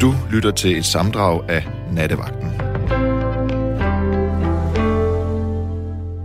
[0.00, 2.48] Du lytter til et samdrag af Nattevagten.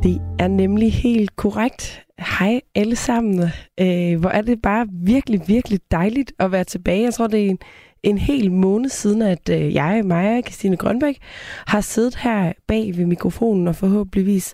[0.03, 2.03] Det er nemlig helt korrekt.
[2.39, 3.49] Hej alle sammen.
[3.79, 7.03] Øh, hvor er det bare virkelig, virkelig dejligt at være tilbage.
[7.03, 7.59] Jeg tror, det er en,
[8.03, 11.17] en hel måned siden, at øh, jeg, Maja Christine Grønbæk,
[11.67, 14.53] har siddet her bag ved mikrofonen og forhåbentligvis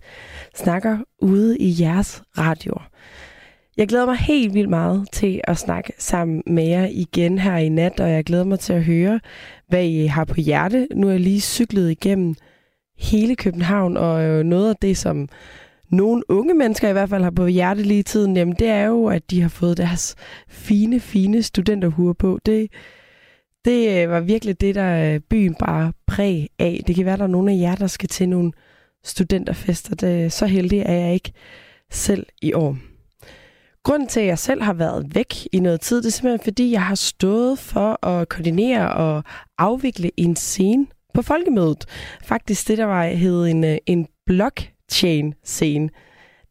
[0.55, 2.89] snakker ude i jeres radioer.
[3.77, 7.69] Jeg glæder mig helt vildt meget til at snakke sammen med jer igen her i
[7.69, 9.19] nat, og jeg glæder mig til at høre,
[9.67, 10.87] hvad I har på hjerte.
[10.95, 12.35] Nu er jeg lige cyklet igennem
[12.97, 15.29] hele København, og øh, noget af det, som
[15.89, 18.85] nogle unge mennesker i hvert fald har på hjerte lige i tiden, jamen det er
[18.85, 20.15] jo, at de har fået deres
[20.49, 22.39] fine, fine studenterhuer på.
[22.45, 22.71] Det,
[23.65, 26.81] det øh, var virkelig det, der øh, byen bare præg af.
[26.87, 28.51] Det kan være, der er nogle af jer, der skal til nogle
[29.03, 29.95] studenterfester.
[29.95, 31.31] Det så heldig er jeg ikke
[31.91, 32.77] selv i år.
[33.83, 36.71] Grunden til, at jeg selv har været væk i noget tid, det er simpelthen, fordi
[36.71, 39.23] jeg har stået for at koordinere og
[39.57, 41.85] afvikle en scene på folkemødet.
[42.23, 45.89] Faktisk det, der var hed en, øh, en blockchain-scene.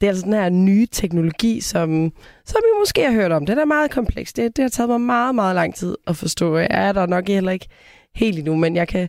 [0.01, 2.13] Det er altså den her nye teknologi, som,
[2.47, 3.47] som I måske har hørt om.
[3.47, 4.33] Den er meget kompleks.
[4.33, 6.57] Det, det har taget mig meget, meget lang tid at forstå.
[6.57, 7.69] Jeg er der nok heller ikke
[8.15, 9.09] helt endnu, men jeg kan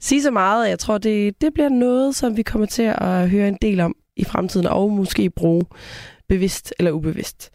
[0.00, 3.30] sige så meget, at jeg tror, det, det bliver noget, som vi kommer til at
[3.30, 5.64] høre en del om i fremtiden, og måske bruge
[6.28, 7.50] bevidst eller ubevidst.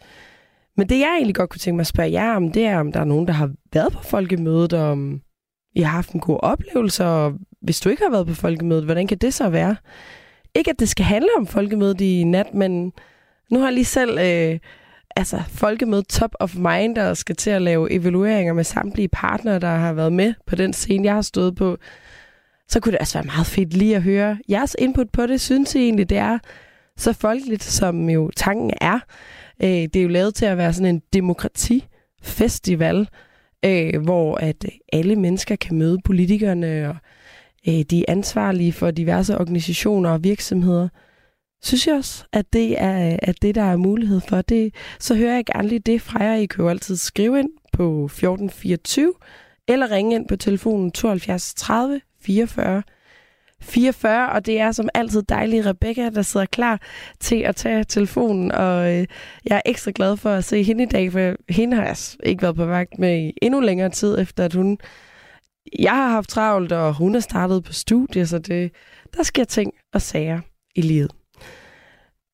[0.76, 2.92] Men det, jeg egentlig godt kunne tænke mig at spørge jer om, det er, om
[2.92, 5.20] der er nogen, der har været på folkemødet, og om
[5.74, 9.06] I har haft en god oplevelse, og hvis du ikke har været på folkemødet, hvordan
[9.06, 9.76] kan det så være?
[10.54, 12.92] Ikke, at det skal handle om folkemødet i nat, men
[13.50, 14.58] nu har jeg lige selv øh,
[15.16, 19.68] altså, folkemødet top of mind, og skal til at lave evalueringer med samtlige partnere, der
[19.74, 21.76] har været med på den scene, jeg har stået på.
[22.68, 25.40] Så kunne det altså være meget fedt lige at høre jeres input på det.
[25.40, 26.38] Synes I egentlig, det er
[26.96, 28.98] så folkeligt, som jo tanken er.
[29.62, 33.08] Øh, det er jo lavet til at være sådan en demokratifestival,
[33.64, 36.96] øh, hvor at alle mennesker kan møde politikerne og
[37.68, 40.88] øh, de ansvarlige for diverse organisationer og virksomheder.
[41.62, 44.42] Synes jeg også, at det er at det, der er mulighed for.
[44.42, 46.34] Det, så hører jeg gerne lige det fra jer.
[46.34, 49.12] I kan jo altid skrive ind på 1424
[49.68, 52.82] eller ringe ind på telefonen 72 30 44
[53.64, 56.80] 44, og det er som altid dejlig Rebecca, der sidder klar
[57.20, 59.06] til at tage telefonen, og øh,
[59.44, 62.42] jeg er ekstra glad for at se hende i dag, for hende har jeg ikke
[62.42, 64.78] været på vagt med i endnu længere tid, efter at hun...
[65.78, 68.72] Jeg har haft travlt, og hun er startet på studie, så det,
[69.16, 70.40] der sker ting og sager
[70.74, 71.10] i livet.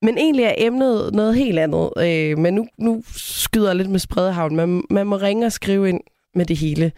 [0.02, 3.98] Men egentlig er emnet noget helt andet, øh, men nu, nu skyder jeg lidt med
[3.98, 4.56] spredehavn.
[4.56, 6.00] Man, man må ringe og skrive ind
[6.34, 6.92] med det hele.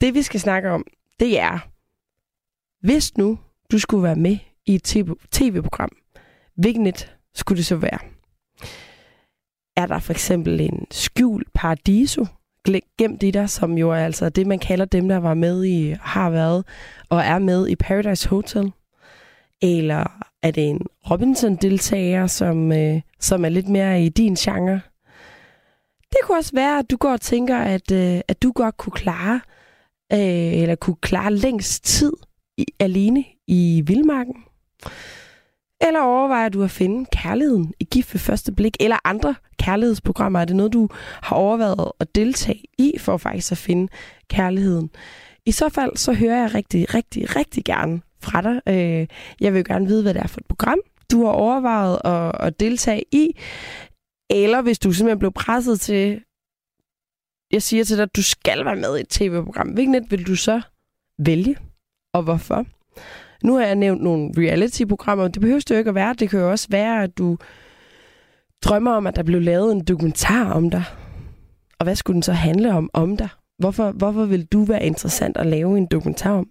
[0.00, 0.84] Det vi skal snakke om,
[1.20, 1.73] det er,
[2.84, 3.38] hvis nu
[3.72, 4.82] du skulle være med i et
[5.30, 5.90] tv-program,
[6.56, 7.98] hvilket et skulle det så være?
[9.76, 12.26] Er der for eksempel en skjul paradiso
[12.98, 15.94] gemt i dig, som jo er altså det, man kalder dem, der var med i,
[16.00, 16.64] har været
[17.08, 18.72] og er med i Paradise Hotel?
[19.62, 24.80] Eller er det en Robinson-deltager, som, øh, som er lidt mere i din genre?
[26.10, 28.92] Det kunne også være, at du går og tænker, at, øh, at du godt kunne
[28.92, 29.40] klare,
[30.12, 32.12] øh, eller kunne klare længst tid
[32.58, 34.44] i, alene i vildmarken?
[35.80, 40.40] Eller overvejer du at finde kærligheden i gift ved første blik, eller andre kærlighedsprogrammer?
[40.40, 40.88] Er det noget, du
[41.22, 43.92] har overvejet at deltage i, for faktisk at finde
[44.30, 44.90] kærligheden?
[45.46, 48.60] I så fald, så hører jeg rigtig, rigtig, rigtig gerne fra dig.
[48.68, 49.06] Øh,
[49.40, 50.78] jeg vil jo gerne vide, hvad det er for et program,
[51.10, 53.36] du har overvejet at, at deltage i.
[54.30, 56.20] Eller hvis du simpelthen blev presset til,
[57.52, 59.68] jeg siger til dig, at du skal være med i et tv-program.
[59.68, 60.60] Hvilket net vil du så
[61.18, 61.56] vælge?
[62.14, 62.64] Og hvorfor.
[63.44, 65.28] Nu har jeg nævnt nogle reality-programmer.
[65.28, 66.14] Det behøver det jo ikke at være.
[66.18, 67.36] Det kan jo også være, at du
[68.64, 70.84] drømmer om, at der blev lavet en dokumentar om dig.
[71.78, 73.28] Og hvad skulle den så handle om om dig?
[73.58, 76.48] Hvorfor, hvorfor vil du være interessant at lave en dokumentar om?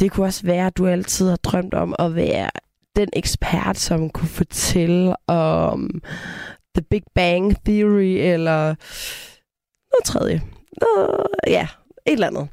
[0.00, 2.50] Det kunne også være, at du altid har drømt om at være
[2.96, 6.02] den ekspert, som kunne fortælle om
[6.74, 8.74] The Big Bang Theory, eller
[9.92, 10.42] noget tredje.
[10.80, 11.68] Noget, ja,
[12.06, 12.48] et eller andet.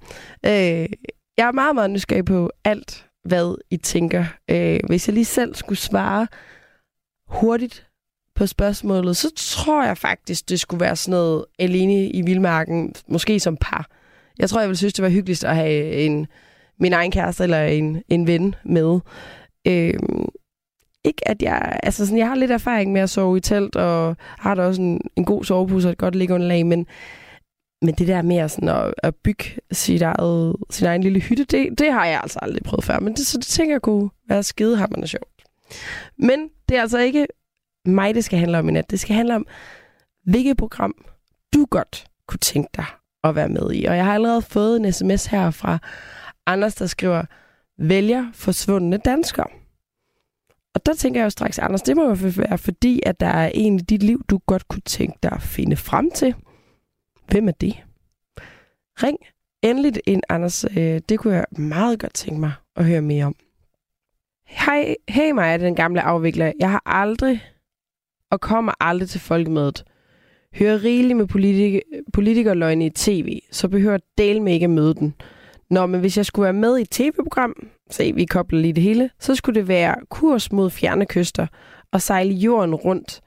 [0.45, 0.89] Øh,
[1.37, 4.25] jeg er meget, meget nysgerrig på alt, hvad I tænker.
[4.51, 6.27] Øh, hvis jeg lige selv skulle svare
[7.27, 7.87] hurtigt
[8.35, 13.39] på spørgsmålet, så tror jeg faktisk, det skulle være sådan noget alene i vildmarken, måske
[13.39, 13.89] som par.
[14.39, 16.27] Jeg tror, jeg ville synes, det var hyggeligst at have en,
[16.79, 18.99] min egen kæreste eller en, en ven med.
[19.67, 19.93] Øh,
[21.05, 24.17] ikke at jeg, altså sådan, jeg har lidt erfaring med at sove i telt, og
[24.19, 26.87] har da også en, en god sovepose og et godt liggeunderlag, men
[27.83, 31.43] men det der med at, sådan at, at bygge sit eget, sin egen lille hytte,
[31.43, 32.99] det, det har jeg altså aldrig prøvet før.
[32.99, 35.43] Men det, så det tænker jeg kunne være skidehammerende sjovt.
[36.17, 37.27] Men det er altså ikke
[37.85, 38.91] mig, det skal handle om i nat.
[38.91, 39.47] Det skal handle om,
[40.25, 40.95] hvilket program
[41.53, 42.85] du godt kunne tænke dig
[43.23, 43.85] at være med i.
[43.85, 45.79] Og jeg har allerede fået en sms her fra
[46.45, 47.23] Anders, der skriver,
[47.77, 49.47] vælger forsvundne danskere.
[50.75, 53.51] Og der tænker jeg jo straks, Anders, det må jo være fordi, at der er
[53.53, 56.35] en i dit liv, du godt kunne tænke dig at finde frem til.
[57.27, 57.83] Hvem er det?
[59.03, 59.17] Ring
[59.61, 60.65] endelig ind, Anders.
[60.77, 63.35] Øh, det kunne jeg meget godt tænke mig at høre mere om.
[64.45, 66.51] Hej, hey mig, den gamle afvikler.
[66.59, 67.43] Jeg har aldrig
[68.31, 69.83] og kommer aldrig til folkemødet.
[70.53, 71.81] Hører rigeligt med politik-
[72.13, 75.13] politikerløgne i tv, så behøver del med ikke at møde den.
[75.69, 78.83] Nå, men hvis jeg skulle være med i et tv-program, se, vi kobler lige det
[78.83, 81.47] hele, så skulle det være kurs mod fjerne kyster
[81.91, 83.21] og sejle jorden rundt,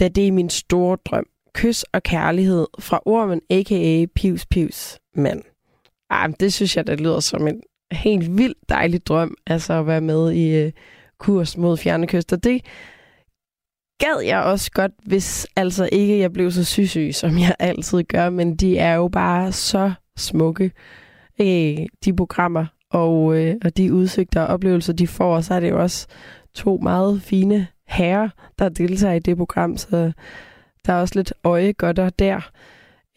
[0.00, 1.26] da det er min store drøm.
[1.54, 4.06] Kys og kærlighed fra ormen, a.k.a.
[4.14, 5.42] Pius Pius mand.
[6.10, 7.60] Ej, det synes jeg, det lyder som en
[7.92, 10.72] helt vildt dejlig drøm, altså at være med i øh,
[11.18, 12.36] kurs mod fjerne kyster.
[12.36, 12.62] Det
[13.98, 18.30] gad jeg også godt, hvis altså ikke jeg blev så syg, som jeg altid gør,
[18.30, 20.72] men de er jo bare så smukke,
[21.40, 25.36] øh, de programmer og, øh, og de udsigter og oplevelser, de får.
[25.36, 26.06] Og så er det jo også
[26.54, 28.28] to meget fine herrer,
[28.58, 30.12] der deltager i det program, så
[30.86, 32.50] der er også lidt øje godt der.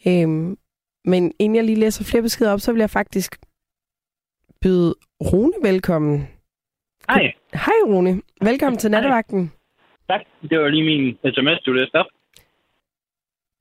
[0.07, 0.57] Øhm,
[1.05, 3.35] men inden jeg lige læser flere beskeder op, så vil jeg faktisk
[4.61, 6.27] byde Rune velkommen.
[7.09, 7.33] Hej.
[7.53, 8.21] Hej Rune.
[8.41, 9.51] Velkommen til nattevagten.
[10.09, 10.21] Tak.
[10.49, 12.05] Det var lige min sms, du læste op.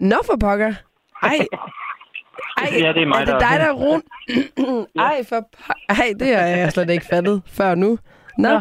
[0.01, 0.75] Nå for pokker.
[1.23, 1.47] Ej.
[2.57, 4.03] Ej, Ja, det er mig, er det der- dig, der er Rune?
[5.11, 5.49] Ej, for
[5.89, 7.99] Ej, det har jeg slet ikke fattet før nu.
[8.39, 8.49] Nå.
[8.49, 8.61] Ja.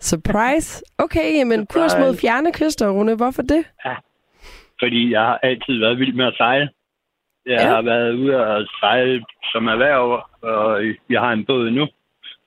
[0.00, 0.82] Surprise.
[0.98, 3.14] Okay, jamen kurs mod fjerne kyster, Rune.
[3.14, 3.64] Hvorfor det?
[4.82, 6.68] Fordi jeg har altid været vild med at sejle.
[7.46, 7.68] Jeg Ja.
[7.68, 11.86] har været ude og sejle som erhverv, og jeg har en båd nu.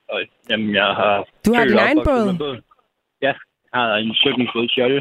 [0.08, 0.20] Og
[0.50, 1.26] jamen, jeg har...
[1.46, 2.60] Du har din og egen båd?
[3.22, 3.34] Ja, jeg
[3.74, 5.00] har en 17 fod skjolde.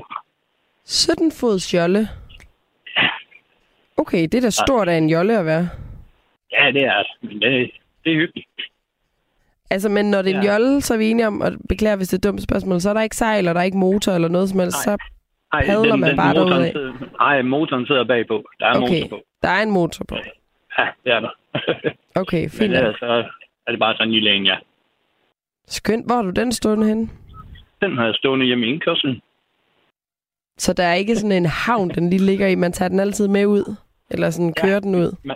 [0.86, 2.08] 17 fods jolle.
[3.98, 5.70] Okay, det er da stort af en jolle at være.
[6.52, 7.04] Ja, det er.
[7.22, 7.72] Men det,
[8.04, 8.48] det er hyggeligt.
[9.70, 10.52] Altså, men når det er en Ja.
[10.54, 12.90] jolle, så er vi enige om, og beklager, hvis det er et dumt spørgsmål, så
[12.90, 14.88] er der ikke sejl, og der er ikke motor eller noget som helst.
[14.88, 14.98] Nej.
[14.98, 15.04] Så,
[15.54, 16.72] Ej, Padler man bare motoren derudad?
[16.72, 18.44] sidder, Nej, motoren sidder bagpå.
[18.60, 19.22] Der er okay, motor på.
[19.42, 20.16] der er en motor på.
[20.78, 21.30] Ja, det er der.
[22.16, 22.74] Okay, Men fint.
[22.74, 23.10] ellers nok.
[23.10, 23.30] så
[23.68, 24.58] er det bare sådan en lille en, ja.
[25.68, 26.06] Skønt.
[26.06, 27.10] Hvor har du den stående henne?
[27.82, 29.22] Den har jeg stående hjemme i indkørslen.
[30.58, 32.56] Så der er ikke sådan en havn, den lige ligger i.
[32.56, 33.76] Man tager den altid med ud.
[34.10, 35.36] Eller sådan kører den ud.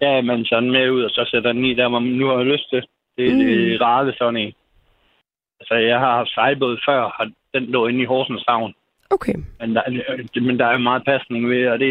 [0.00, 2.26] Ja, man tager den med ud, og så sætter den i der, hvor man nu
[2.26, 2.82] har lyst til.
[3.16, 3.38] Det er mm.
[3.38, 4.52] det rare ved sådan en.
[5.60, 8.74] Altså, jeg har haft sejlbåd før, og den lå inde i Horsens Havn.
[9.12, 9.34] Okay.
[9.60, 9.82] Men der,
[10.40, 11.88] men der er meget pasning ved, og det,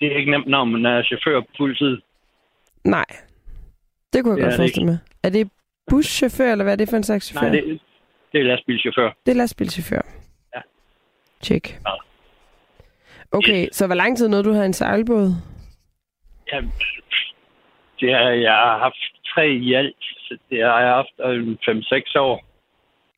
[0.00, 1.98] det er ikke nemt, når man er chauffør på fuld tid.
[2.84, 3.04] Nej.
[4.12, 4.98] Det kunne jeg Det godt forestille mig.
[5.22, 5.50] Er det
[5.90, 7.50] buschauffør, eller hvad er det for en slags chauffør?
[7.50, 7.80] Nej, det,
[8.32, 9.10] det er lastbilchauffør.
[9.26, 10.02] det er lastbilchauffør.
[10.54, 10.60] Ja.
[11.42, 11.80] Tjek.
[11.86, 11.92] Ja.
[13.32, 15.34] Okay, så hvor lang tid nåede du har en sejlbåd?
[16.52, 16.60] Ja,
[18.00, 19.02] det er, jeg har haft
[19.34, 19.96] tre i alt.
[20.00, 21.14] Så det har jeg haft
[21.68, 22.44] 5-6 år.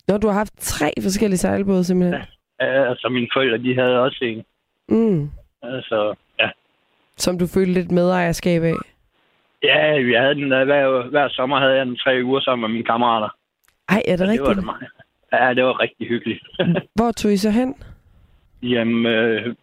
[0.09, 2.21] Når du har haft tre forskellige sejlbåde, simpelthen.
[2.21, 2.27] Ja,
[2.59, 4.45] Altså, mine forældre, de havde også en.
[4.89, 5.31] Mm.
[5.63, 6.49] Altså, ja.
[7.17, 8.75] Som du følte lidt medejerskab af.
[9.63, 12.75] Ja, vi havde den der, hver, hver sommer havde jeg den tre uger sammen med
[12.75, 13.29] mine kammerater.
[13.89, 14.57] Ej, er det Det var rigtigt?
[14.57, 14.87] det meget.
[15.33, 16.43] Ja, det var rigtig hyggeligt.
[16.97, 17.75] Hvor tog I så hen?
[18.63, 19.55] Jamen, øh,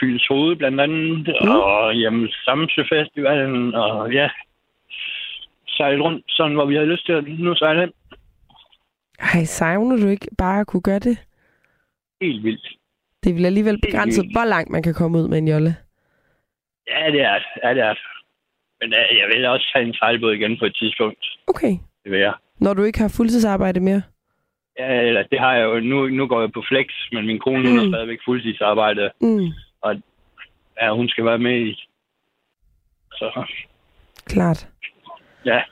[0.00, 1.48] Fyns Hoved blandt andet, mm.
[1.50, 4.28] og jamen, Samsø Festivalen, og ja,
[5.68, 7.92] sejle rundt, sådan hvor vi havde lyst til at nu sejle hen.
[9.34, 11.18] Ej, savner du ikke bare at kunne gøre det?
[12.22, 12.66] Helt vildt.
[13.24, 14.34] Det vil alligevel begrænset, vildt.
[14.36, 15.76] hvor langt man kan komme ud med en jolle.
[16.88, 17.44] Ja, det er det.
[17.64, 18.02] Ja, det er det.
[18.80, 21.26] Men jeg vil også have en sejlbåd igen på et tidspunkt.
[21.46, 21.74] Okay.
[22.04, 22.34] Det vil jeg.
[22.60, 24.02] Når du ikke har fuldtidsarbejde mere?
[24.78, 25.80] Ja, eller det har jeg jo.
[25.80, 27.68] Nu, nu går jeg på flex, men min kone mm.
[27.68, 27.78] Mm.
[27.78, 29.10] har stadigvæk fuldtidsarbejde.
[29.20, 29.48] Mm,
[30.82, 31.88] Ja, hun skal være med i.
[33.12, 33.46] Så
[34.26, 34.68] klart.
[35.44, 35.62] ja.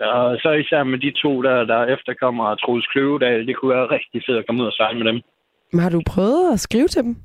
[0.00, 4.22] Og så især med de to der, der efterkommer Troels Kløvedal, det kunne være rigtig
[4.26, 5.20] fedt at komme ud og sejle med dem.
[5.72, 7.16] Men har du prøvet at skrive til dem?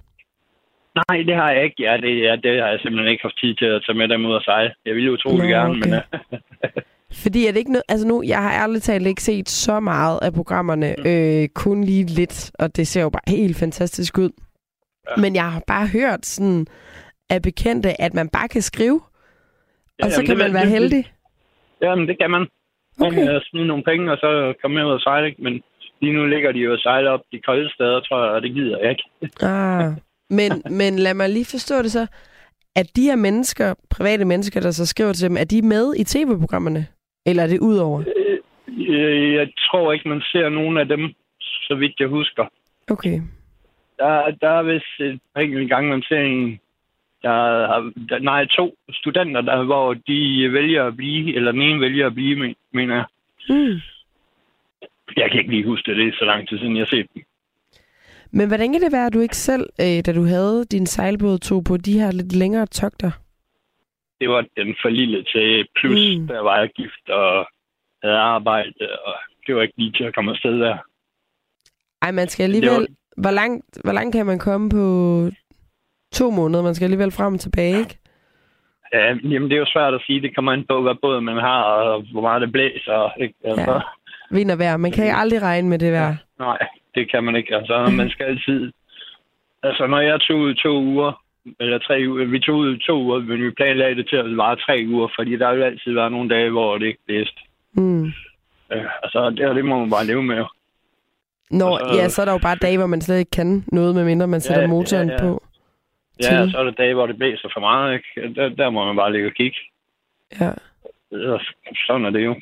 [1.10, 1.84] Nej, det har jeg ikke.
[1.84, 4.26] Ja, det, ja, det har jeg simpelthen ikke haft tid til at tage med dem
[4.26, 4.74] ud og sejle.
[4.86, 5.90] Jeg ville utrolig Nå, gerne, okay.
[5.90, 6.02] men
[7.24, 7.84] Fordi er det ikke noget...
[7.90, 10.96] Altså nu, jeg har ærligt talt ikke set så meget af programmerne.
[10.98, 11.06] Mm.
[11.10, 14.30] Øh, kun lige lidt, og det ser jo bare helt fantastisk ud.
[15.10, 15.22] Ja.
[15.22, 16.68] Men jeg har bare hørt sådan
[17.30, 19.02] af bekendte, at man bare kan skrive,
[20.04, 21.12] og så kan man være det- heldig.
[21.82, 22.48] Jamen, det kan man.
[23.00, 23.26] Man Okay.
[23.26, 25.28] kan smide nogle penge, og så komme med ud og sejle.
[25.28, 25.44] ikke?
[25.44, 25.62] Men
[26.06, 28.54] lige nu ligger de jo og sejler op de kolde steder, tror jeg, og det
[28.54, 29.04] gider jeg ikke.
[29.54, 29.92] Ah.
[30.30, 32.08] Men, men lad mig lige forstå det så.
[32.76, 36.04] At de her mennesker, private mennesker, der så skriver til dem, er de med i
[36.04, 36.86] tv-programmerne?
[37.26, 38.04] Eller er det udover?
[38.68, 42.46] Øh, Jeg tror ikke, man ser nogen af dem, så vidt jeg husker.
[42.90, 43.22] Okay.
[44.00, 46.60] Der, der er vist et par enkelte gange, man ser en
[47.22, 47.32] der,
[48.10, 52.14] der, nej, to studenter, der, hvor de vælger at blive, eller den ene vælger at
[52.16, 53.06] blive, men- mener jeg.
[53.50, 53.80] Mm.
[55.18, 57.08] Jeg kan ikke lige huske det, det er så lang tid siden, jeg har set
[57.14, 57.24] dem.
[58.32, 61.38] Men hvordan kan det være, at du ikke selv, øh, da du havde din sejlbåd,
[61.40, 63.12] tog på de her lidt længere togter?
[64.20, 66.28] Det var den for lille til, plus Mm.
[66.28, 67.48] der var jeg gift og
[68.04, 68.74] havde arbejde,
[69.06, 69.14] og
[69.48, 70.78] det var ikke lige til at komme afsted der.
[72.02, 72.88] Ej, man skal alligevel...
[73.18, 74.86] Hvor langt, hvor langt kan man komme på
[76.14, 76.64] to måneder?
[76.64, 77.98] Man skal alligevel frem og tilbage, ikke?
[78.94, 80.22] Ja, jamen det er jo svært at sige.
[80.22, 83.12] Det kommer an på, hvad båd man har, og hvor meget det blæser.
[83.22, 83.34] Ikke?
[83.44, 83.80] Altså, Ja.
[84.32, 84.78] Vind og vejr.
[84.78, 86.16] Man kan aldrig regne med det vejr.
[86.40, 86.58] Nej,
[86.96, 87.56] det kan man ikke.
[87.56, 88.72] Altså, man skal altid...
[89.64, 91.22] Altså, når jeg tog ud to uger,
[91.60, 94.56] eller tre uger, vi tog ud to uger, men vi planlagde det til at vare
[94.56, 97.40] tre uger, fordi der vil altid være nogle dage, hvor det ikke blæste.
[97.74, 98.06] Mm.
[98.72, 100.44] Øh, altså, det, det må man bare leve med.
[101.52, 103.96] Nå, så- ja, så er der jo bare dage, hvor man slet ikke kan noget,
[103.96, 105.22] medmindre man sætter Ja, motoren ja, ja.
[105.22, 105.44] på.
[106.24, 106.38] Ja, Til.
[106.42, 108.34] og så er der dage, hvor det blæser for meget, ikke?
[108.36, 109.58] Der, der må man bare ligge og kigge.
[110.42, 110.50] Ja.
[111.32, 111.40] Og
[111.88, 112.36] Sådan er det jo.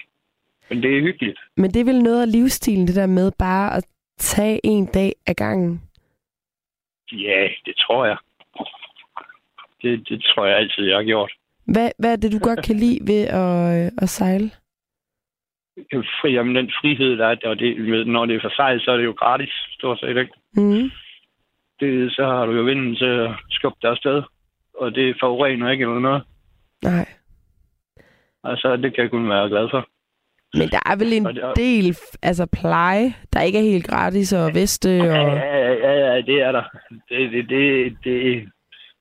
[0.73, 1.39] Men det er hyggeligt.
[1.57, 3.85] Men det er vel noget af livsstilen, det der med bare at
[4.17, 5.81] tage en dag ad gangen.
[7.11, 8.17] Ja, det tror jeg.
[9.81, 11.31] Det, det tror jeg altid, jeg har gjort.
[11.65, 14.51] Hvad, hvad er det, du godt kan lide ved at, øh, at sejle?
[16.21, 18.97] Fri, jamen, den frihed, der er, og det, når det er for sejl, så er
[18.97, 20.33] det jo gratis, stort set, ikke?
[20.53, 20.91] Mm.
[21.79, 24.23] det, så har du jo vinden til at skubbe dig afsted.
[24.73, 26.23] Og det forurener ikke eller noget.
[26.83, 27.07] Nej.
[28.43, 29.87] Altså, det kan jeg kun være glad for.
[30.53, 34.53] Men der er vel en Og del altså pleje, der ikke er helt gratis, og
[34.53, 35.37] veste, Ja, og...
[35.37, 36.63] ja, ja, ja, det er der.
[37.09, 38.49] Det, det, det, det,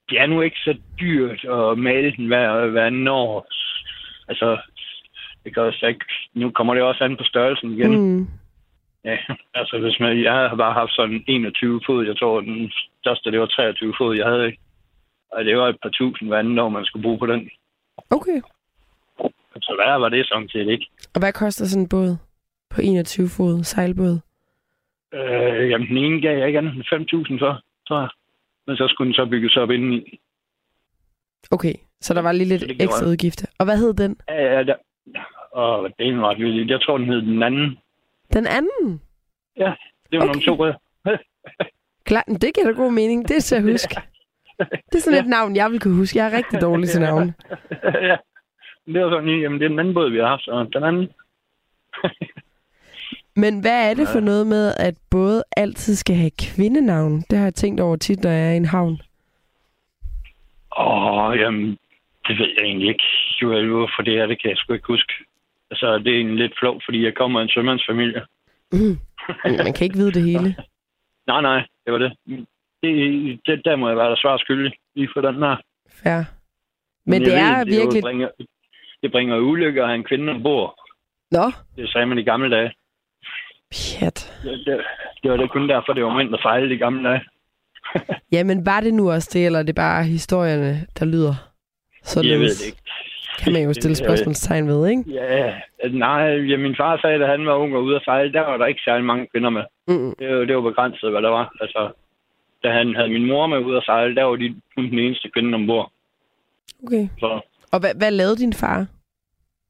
[0.08, 3.46] det er nu ikke så dyrt at male den hver, hver anden år.
[4.28, 4.58] Altså,
[5.44, 6.04] det kan også ikke,
[6.34, 7.96] nu kommer det også an på størrelsen igen.
[8.00, 8.28] Mm.
[9.04, 9.16] Ja,
[9.54, 13.40] altså hvis man, jeg har bare haft sådan 21 fod, jeg tror den største, det
[13.40, 14.58] var 23 fod, jeg havde ikke.
[15.32, 17.50] Og det var et par tusind hver anden år, man skulle bruge på den.
[18.10, 18.40] Okay.
[19.60, 20.86] Så hvad var det samtidig ikke?
[21.14, 22.16] Og hvad koster sådan en båd
[22.70, 24.20] på 21 fod sejlbåd?
[25.14, 28.08] Øh, jamen, den ene gav jeg ikke andet end 5.000 for, tror jeg.
[28.66, 30.18] Men så skulle den så bygges op indeni.
[31.50, 33.46] Okay, så der var lige Så lidt ekstra udgifter.
[33.58, 34.16] Og hvad hed den?
[34.28, 34.74] Ja, ja, der...
[35.52, 36.70] Og det er en ret vildt.
[36.70, 37.78] Jeg tror, den hed den anden.
[38.32, 39.00] Den anden?
[40.10, 40.26] Det var okay.
[40.26, 40.78] Nogle to røde.
[42.08, 43.28] Klar, men det giver da god mening.
[43.28, 43.96] Det er til at huske.
[44.90, 46.18] Det er sådan et navn, jeg vil kunne huske.
[46.18, 47.34] Jeg er rigtig dårlig til navn.
[48.10, 48.16] ja.
[48.86, 50.48] Det var sådan, jamen, det er den anden båd, vi har haft.
[50.48, 51.08] Og den anden,
[53.42, 57.20] Men hvad er det for noget med, at både altid skal have kvindenavn?
[57.30, 59.00] Det har jeg tænkt over tit, når jeg er i en havn.
[60.78, 61.78] åh, jamen,
[62.26, 63.04] det ved jeg egentlig ikke.
[63.42, 65.12] Jo, jo, for det her, det kan jeg sgu ikke huske.
[65.70, 68.22] Altså, det er egentlig lidt flot, fordi jeg kommer af en sømandsfamilie.
[68.72, 68.98] Mm.
[69.44, 70.56] Man kan ikke vide det hele.
[71.30, 72.12] Nej, nej, det var det.
[72.82, 75.56] det, det der må jeg være der svar skyldig, lige for den her.
[76.02, 76.22] Fair.
[77.06, 77.94] Men jeg det er ved, virkelig...
[77.94, 78.28] Det bringer,
[79.02, 80.74] det bringer ulykker at have en kvinde ombord.
[81.30, 82.72] Nå, Det sagde man i gamle dage.
[83.72, 84.40] pjat.
[84.44, 84.80] Det, det,
[85.22, 87.20] det var det kun derfor, det var mænd, der fejlede i gamle dage.
[88.32, 91.34] Jamen, var det nu også det, eller er det bare historierne, der lyder?
[92.02, 92.78] Så Jeg ved det ikke.
[93.38, 95.02] kan man jo stille spørgsmålstegn ved, ikke?
[95.12, 95.54] Ja,
[95.90, 98.56] nej, ja, min far sagde, da han var ung og ude at sejle, der var
[98.56, 99.62] der ikke særlig mange kvinder med.
[99.88, 100.14] Mm.
[100.18, 101.52] Det, var- det var begrænset, hvad der var.
[101.60, 101.90] Altså,
[102.64, 105.30] da han havde min mor med ude at sejle, der var de kun den eneste
[105.30, 105.92] kvinde ombord.
[106.86, 107.08] Okay.
[107.20, 107.40] Så
[107.72, 108.86] Og hvad, hvad lavede din far?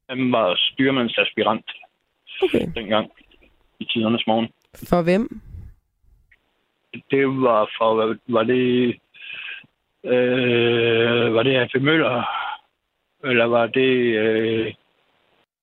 [0.09, 1.65] han var styrmandsaspirant
[2.43, 2.65] Okay.
[2.75, 3.11] dengang
[3.79, 4.47] i tidernes morgen.
[4.89, 5.41] For hvem?
[7.11, 8.95] Det var for, var det,
[10.05, 11.81] øh, var det A.P.
[11.81, 12.23] Møller,
[13.23, 14.65] eller var det øh,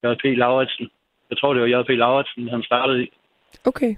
[0.05, 0.25] J.P.
[0.25, 0.89] Lauritsen?
[1.31, 1.89] Jeg tror, det var J.P.
[1.89, 3.11] Lauritsen, han startede i.
[3.65, 3.95] Okay.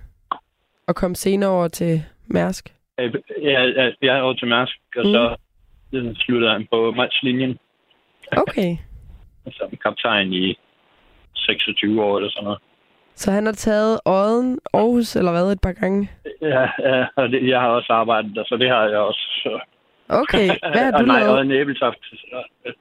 [0.86, 2.74] Og kom senere over til Mærsk?
[2.98, 3.10] Ja,
[3.42, 5.12] ja, jeg er over til Mærsk, og Mm.
[5.12, 5.36] så
[5.92, 7.58] øh, sluttede han på matchlinjen
[8.36, 8.76] Okay.
[9.50, 10.58] som kaptajn i
[11.34, 12.58] 26 år eller sådan noget.
[13.14, 16.10] Så han har taget Odden, Aarhus eller hvad et par gange?
[16.42, 19.20] Ja, ja og det, jeg har også arbejdet der, så det har jeg også.
[19.42, 19.60] Så.
[20.08, 20.46] Okay.
[20.72, 21.32] Hvad har og du nej, lavet?
[21.36, 21.98] og en æbletoft.
[22.10, 22.72] Så, øh,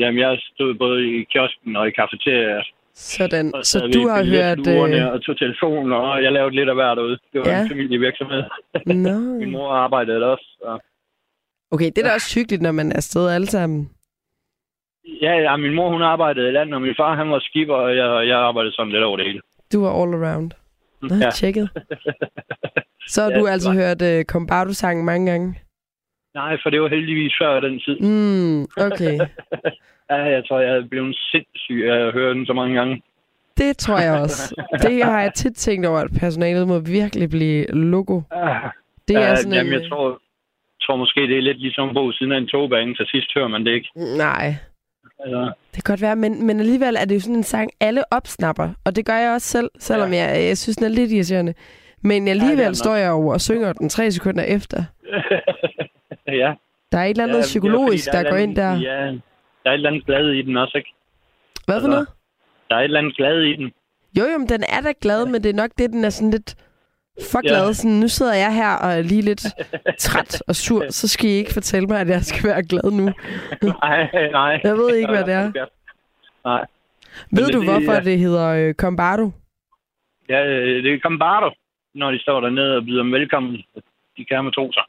[0.00, 2.66] Jamen, jeg stod både i kiosken og i kafeteriet.
[2.94, 3.54] Sådan.
[3.54, 4.66] Og Så sad du har hørt...
[4.94, 5.12] Øh...
[5.12, 7.18] og tog telefonen, og jeg lavede lidt af hvert derude.
[7.32, 7.62] Det var Ja.
[7.62, 8.42] en familievirksomhed.
[8.86, 9.18] Nå.
[9.42, 10.44] Min mor arbejdede også.
[10.60, 10.78] Så.
[11.70, 13.90] Okay, det er da også hyggeligt, når man er afsted alle sammen.
[15.22, 17.96] Ja, ja, min mor hun arbejdede i landet, og min far han var skipper, og
[17.96, 19.40] jeg, jeg arbejdede sådan lidt over det hele.
[19.72, 20.50] Du var all around.
[21.02, 21.30] Nå, Ja.
[21.30, 21.68] tjekket.
[23.08, 25.58] Så har Ja, du altså var- hørt uh, Kombardo-sangen mange gange?
[26.34, 27.96] Nej, for det var heldigvis før den tid.
[28.00, 29.18] Mm, okay.
[30.10, 33.02] Ja, jeg tror, jeg er blevet sindssyg af at høre den så mange gange.
[33.58, 34.54] Det tror jeg også.
[34.82, 38.20] Det har jeg tit tænkt over, at personalet må virkelig blive logo.
[38.30, 38.70] Ah,
[39.08, 39.80] Det er ja, sådan jamen, en...
[39.80, 40.20] jeg tror,
[40.82, 42.94] tror måske, det er lidt ligesom at bo siden af en togbane.
[42.94, 43.88] Til sidst hører man det ikke.
[44.18, 44.54] Nej.
[45.24, 48.02] Altså, Det kan godt være, men, men alligevel er det jo sådan en sang, alle
[48.12, 48.70] opsnapper.
[48.84, 50.24] Og det gør jeg også selv, selvom Ja.
[50.24, 51.54] jeg, jeg synes, den er lidt irriterende.
[52.02, 54.84] Men alligevel den står jeg over og synger den tre sekunder efter.
[56.42, 56.54] ja.
[56.92, 58.70] Der er et eller andet Ja, ja, psykologisk, er der, fordi, går ind der.
[58.72, 59.06] Ja,
[59.64, 60.90] der er et eller andet glad i den også, ikke?
[61.66, 62.08] Hvad for altså- noget?
[62.70, 63.72] Der er et eller andet glad i den.
[64.18, 66.30] Jo, jo, men den er da glad, men det er nok det, den er sådan
[66.30, 66.54] lidt
[67.32, 67.48] for Ja.
[67.48, 67.74] glad.
[67.74, 69.44] Sådan, nu sidder jeg her og er lige lidt
[69.98, 73.04] træt og sur, så skal I ikke fortælle mig, at jeg skal være glad nu.
[73.82, 74.60] nej, nej.
[74.64, 75.52] Jeg ved ikke, hvad det er.
[76.48, 76.64] Nej.
[77.30, 78.00] Ved Men du, det- hvorfor ja.
[78.00, 79.30] det hedder øh, Combardo?
[80.28, 81.50] Ja, øh, det er Combardo,
[81.94, 83.56] når de står dernede og byder dem velkommen.
[84.16, 84.80] De kan matroser.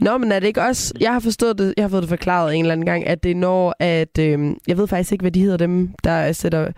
[0.00, 0.94] Nå, men er det ikke også...
[1.00, 3.30] Jeg har forstået det, jeg har fået det forklaret en eller anden gang, at det
[3.30, 4.18] er når, at...
[4.20, 4.38] Øh,
[4.68, 6.72] jeg ved faktisk ikke, hvad de hedder dem, der sætter...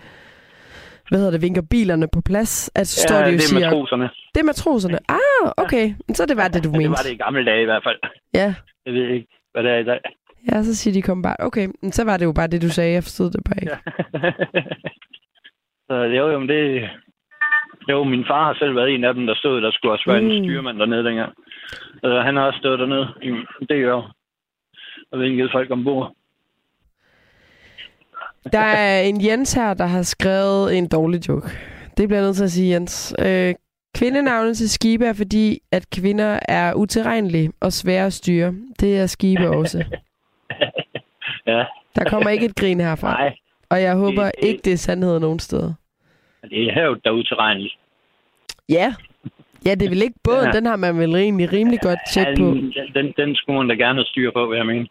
[1.09, 2.71] Hvad hedder det, vinker bilerne på plads.
[2.75, 3.61] At så står ja, de jo det er siger...
[3.71, 4.11] matroserne.
[4.35, 4.99] Det er matroserne.
[5.09, 5.95] Ah, okay.
[6.15, 6.91] Så det var det, du Det mente.
[6.91, 7.99] var det i gamle dage i hvert fald.
[8.35, 8.55] Ja.
[8.87, 10.01] Jeg ved ikke, hvad det er i dag.
[10.53, 11.47] ja, så siger de Combardo.
[11.47, 12.93] Okay, men så var det jo bare det, du sagde.
[12.95, 13.73] Jeg forstod det bare ikke.
[13.73, 14.33] Ja.
[15.89, 16.89] så jo, jo, men det...
[17.89, 20.21] Jo, min far har selv været en af dem, der stod, der skulle også være
[20.21, 20.31] Mm.
[20.31, 21.33] en styrmand dernede dengang.
[22.01, 23.31] Så han har også stået dernede i
[23.69, 24.13] det år.
[25.13, 26.13] Og vinket folk ombord.
[28.53, 31.49] Der er en Jens her, der har skrevet en dårlig joke.
[31.97, 33.15] Det bliver jeg nødt til at sige, Jens.
[33.19, 33.55] Øh,
[33.99, 38.55] kvindenavnet til skibe er fordi, at kvinder er utilregnelige og svære at styre.
[38.81, 39.79] Det er skibe også.
[41.47, 41.65] ja,
[41.97, 43.13] Der kommer ikke et grin herfra.
[43.13, 43.37] nej.
[43.71, 45.73] Og jeg håber det- ikke, det er sandhed nogen steder.
[46.43, 47.75] Det er jo derude til regnligt.
[48.69, 48.95] Ja.
[49.67, 50.45] Ja, det vel ikke båden.
[50.45, 50.51] Ja.
[50.53, 52.45] Den har man vel egentlig rimelig godt tjek på.
[52.95, 54.87] den, den, skulle man da gerne have styr på, vil jeg mene.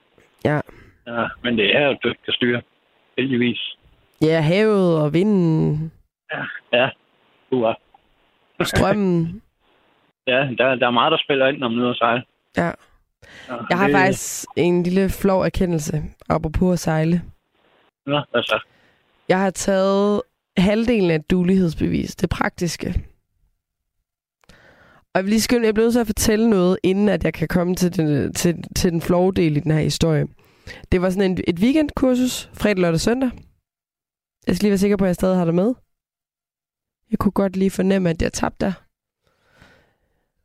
[0.45, 0.59] Ja.
[1.07, 2.61] ja men det er jo dødt at styre.
[3.17, 3.75] Heldigvis.
[4.21, 5.91] Ja, havet og vinden,
[6.73, 6.89] Ja.
[7.51, 7.73] Uha.
[8.63, 9.41] Strømmen.
[10.27, 12.23] Ja, der, der er meget, der spiller ind, når man er ude at sejle.
[12.57, 12.65] Ja.
[13.49, 17.21] Ja, Jeg har det- faktisk en lille flov erkendelse, apropos at sejle.
[18.05, 18.59] Nå, hvad så?
[19.29, 20.21] Jeg har taget
[20.57, 23.03] halvdelen af et dulighedsbevis, det praktiske.
[25.13, 27.33] Og jeg vil lige skynde, jeg bliver nødt til at fortælle noget, inden at jeg
[27.33, 30.27] kan komme til den, til, til den flove-del i den her historie.
[30.91, 33.29] Det var sådan en, et weekendkursus, fredag, lørdag, søndag.
[34.47, 35.73] Jeg skal lige være sikker på, at jeg stadig har det med.
[37.11, 38.73] Jeg kunne godt lige fornemme, at jeg tabte der.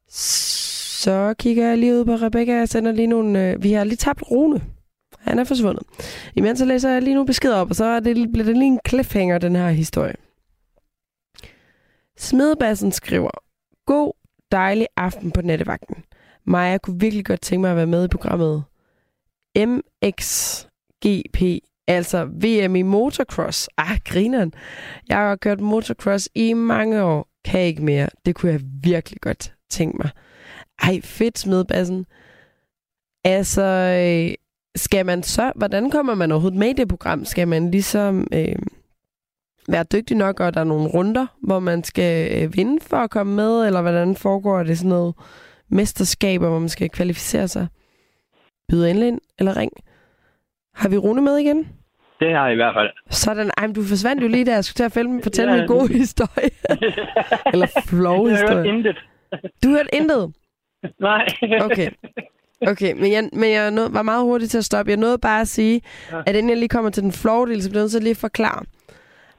[0.08, 2.52] Så kigger jeg lige ud på Rebecca.
[2.54, 3.50] Jeg sender lige nogle...
[3.50, 4.62] Øh, vi har lige tabt Rune.
[5.18, 5.82] Han er forsvundet.
[6.34, 8.66] Imens så læser jeg lige nogle beskeder op, og så er det, bliver det lige
[8.66, 10.14] en cliffhanger, den her historie.
[12.16, 13.30] Smedebassen skriver,
[13.86, 14.12] God,
[14.52, 15.96] dejlig aften på nattevagten.
[16.44, 18.64] Maja kunne virkelig godt tænke mig at være med i programmet
[19.56, 21.42] MXGP,
[21.86, 23.68] altså VM i motocross.
[23.76, 24.52] Ah, grineren.
[25.08, 27.28] Jeg har kørt motocross i mange år.
[27.44, 28.08] Kan ikke mere.
[28.26, 30.10] Det kunne jeg virkelig godt tænke mig.
[30.82, 32.06] Ej, fedt, Smedebassen.
[33.24, 34.34] Altså, øh,
[34.76, 37.24] skal man så, hvordan kommer man overhovedet med i det program?
[37.24, 38.56] Skal man ligesom øh,
[39.68, 43.10] være dygtig nok, og der er nogle runder, hvor man skal øh, vinde for at
[43.10, 45.14] komme med, eller hvordan foregår det sådan noget
[45.68, 47.66] mesterskaber, hvor man skal kvalificere sig?
[48.68, 49.72] Byd endelig ind, eller ring.
[50.76, 51.68] Har vi Rune med igen?
[52.20, 52.90] Det har jeg i hvert fald.
[53.10, 55.56] Sådan, ej, du forsvandt jo lige da jeg skulle til at filme, fortælle Ja.
[55.56, 55.62] ja.
[55.62, 56.50] en god historie.
[57.52, 58.68] eller flov Jeg har hørt historie.
[58.78, 58.96] intet.
[59.64, 60.32] Du hørte intet?
[61.00, 61.26] Nej.
[61.60, 61.90] Okay.
[62.66, 64.90] Okay, men jeg, men jeg nåede, var meget hurtig til at stoppe.
[64.90, 66.22] Jeg nåede bare at sige, Ja.
[66.26, 68.14] at inden jeg lige kommer til den flove så bliver jeg nødt til at lige
[68.14, 68.64] forklare,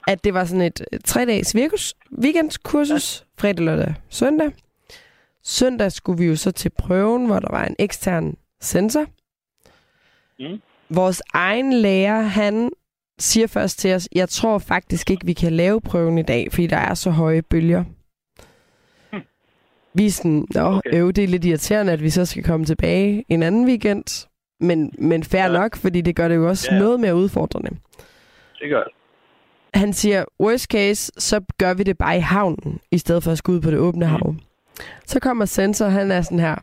[0.07, 4.51] at det var sådan et tre-dages virkus, weekendkursus, fredag, lørdag, søndag.
[5.43, 9.05] Søndag skulle vi jo så til prøven, hvor der var en ekstern sensor.
[10.39, 10.61] Mm.
[10.89, 12.71] Vores egen lærer, han
[13.19, 16.67] siger først til os, jeg tror faktisk ikke, vi kan lave prøven i dag, fordi
[16.67, 17.83] der er så høje bølger.
[19.93, 20.89] Vi er sådan, nå, okay.
[20.93, 24.27] Øv, det er lidt irriterende, at vi så skal komme tilbage en anden weekend.
[24.59, 25.47] Men, men fair ja.
[25.51, 26.75] Nok, fordi det gør det jo også ja.
[26.75, 26.81] Ja.
[26.83, 27.69] noget mere udfordrende.
[28.59, 28.91] Det gør det.
[29.73, 33.37] Han siger, worst case, så gør vi det bare i havnen, i stedet for at
[33.37, 34.11] skulle ud på det åbne Mm.
[34.11, 34.35] hav.
[35.05, 36.55] Så kommer Sensor, han er sådan her,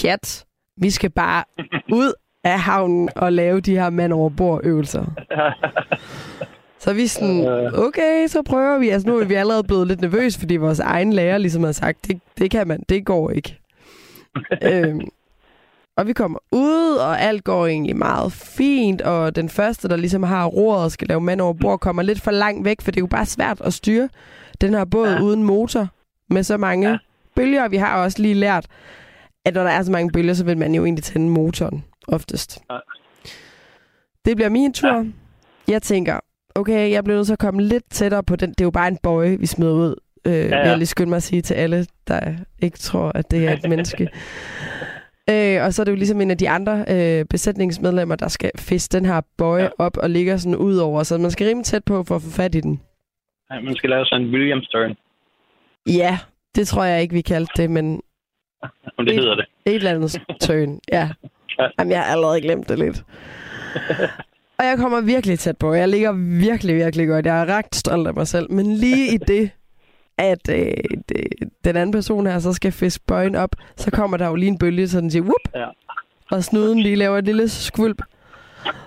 [0.00, 0.44] pjat,
[0.76, 1.44] vi skal bare
[2.00, 2.12] ud
[2.44, 5.04] af havnen og lave de her mand over bord øvelser.
[6.80, 7.72] Så vi sådan, Øh.
[7.74, 8.88] okay, så prøver vi.
[8.88, 12.06] Altså nu er vi allerede blevet lidt nervøse, fordi vores egen lærer ligesom har sagt,
[12.06, 13.58] det, det kan man, det går ikke.
[14.62, 15.00] øhm,
[15.96, 20.22] og vi kommer ud, og alt går egentlig meget fint, og den første, der ligesom
[20.22, 22.98] har roret og skal lave mand over bord, kommer lidt for langt væk, for det
[22.98, 24.08] er jo bare svært at styre
[24.60, 25.20] den her båd ja.
[25.20, 25.88] Uden motor
[26.30, 26.92] med så mange ja.
[26.92, 26.98] Ja.
[27.36, 27.68] bølger.
[27.68, 28.66] Vi har også lige lært,
[29.44, 32.58] at når der er så mange bølger, så vil man jo egentlig tænde motoren oftest.
[32.70, 32.78] Ja.
[34.24, 34.94] Det bliver min tur.
[34.94, 35.04] Ja.
[35.68, 36.20] Jeg tænker,
[36.54, 38.50] okay, jeg bliver nødt til at komme lidt tættere på den.
[38.50, 39.94] Det er jo bare en bøje, vi smider ud.
[40.24, 40.44] Øh, ja, ja.
[40.44, 43.52] Vil jeg lige skynde mig at sige til alle, der ikke tror, at det er
[43.52, 44.08] et menneske.
[45.30, 48.50] Øh, og så er det jo ligesom en af de andre øh, besætningsmedlemmer, der skal
[48.58, 49.68] fiske den her bøje ja.
[49.78, 51.02] op og ligger sådan ud over.
[51.02, 52.80] Så man skal rimelig tæt på for at få fat i den.
[53.50, 54.96] Ja, man skal lave sådan en Williams turn.
[55.86, 56.18] Ja,
[56.54, 58.00] det tror jeg ikke, vi kaldte det, men...
[58.96, 59.46] Men det et, hedder det.
[59.66, 61.10] Et eller andet turn, ja.
[61.78, 63.04] Jamen, jeg har allerede glemt det lidt.
[64.58, 65.72] Og jeg kommer virkelig tæt på.
[65.74, 67.26] Jeg ligger virkelig, virkelig godt.
[67.26, 68.52] Jeg er ret stolt af mig selv.
[68.52, 69.50] Men lige i det,
[70.18, 70.72] at øh,
[71.08, 71.26] det,
[71.64, 74.58] den anden person her så skal fiske bøjen op, så kommer der jo lige en
[74.58, 75.66] bølge, så den siger, whoop, Ja.
[76.30, 78.02] og snuden lige laver et lille skvulp.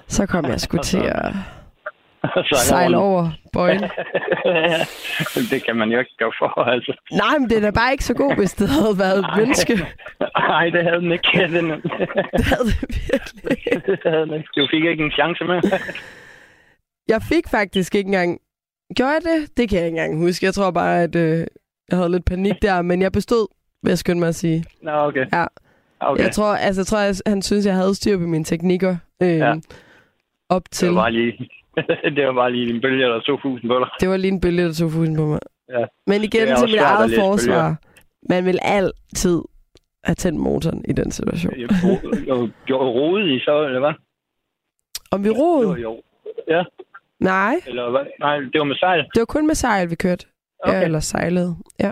[0.08, 1.32] Så kommer jeg sgu til at
[2.70, 3.82] sejle over bøjen.
[5.52, 6.94] det kan man jo ikke gøre for, altså.
[7.12, 9.74] Nej, men det er bare ikke så god, hvis det havde været et menneske.
[10.50, 11.28] Nej, det havde den ikke.
[11.56, 11.66] Den,
[12.38, 12.82] Det havde det
[13.12, 13.84] virkelig.
[13.86, 14.50] det havde den ikke.
[14.56, 15.62] Du fik ikke en chance med.
[17.08, 18.40] Jeg fik faktisk ikke engang...
[18.96, 19.58] Gjorde jeg det?
[19.58, 20.46] Det kan jeg ikke engang huske.
[20.46, 21.46] Jeg tror bare, at øh,
[21.90, 23.48] jeg havde lidt panik der, men jeg bestod,
[23.84, 24.64] vil jeg skynde mig at sige.
[24.82, 25.26] Nå, okay.
[25.34, 25.46] Ja.
[26.00, 26.24] okay.
[26.24, 28.96] Jeg tror, altså, jeg tror, at han synes, jeg havde styr på mine teknikker.
[29.24, 29.54] Øh, Ja.
[30.50, 30.88] Op til...
[30.88, 31.50] Det var lige,
[32.16, 33.88] det var bare lige en bølge, der tog fusen på dig.
[34.00, 35.40] Det var lige en bølge, der tog fusen på mig.
[35.70, 35.86] Ja.
[36.08, 37.76] Men igen til mit eget forsvar.
[38.30, 39.42] Man vil altid
[40.04, 41.54] have tændt motoren i den situation.
[41.60, 43.94] Jeg rodet i så, eller hvad?
[45.12, 45.82] Om vi Jo, roede?
[45.82, 46.02] jo.
[46.48, 46.64] Ja,
[47.20, 48.06] Nej, eller hvad?
[48.20, 49.00] Nej, det var med sejl.
[49.00, 50.26] det var kun med sejl, vi kørte.
[50.64, 50.80] Okay.
[50.80, 51.56] Ja, eller sejlede.
[51.80, 51.92] Ja.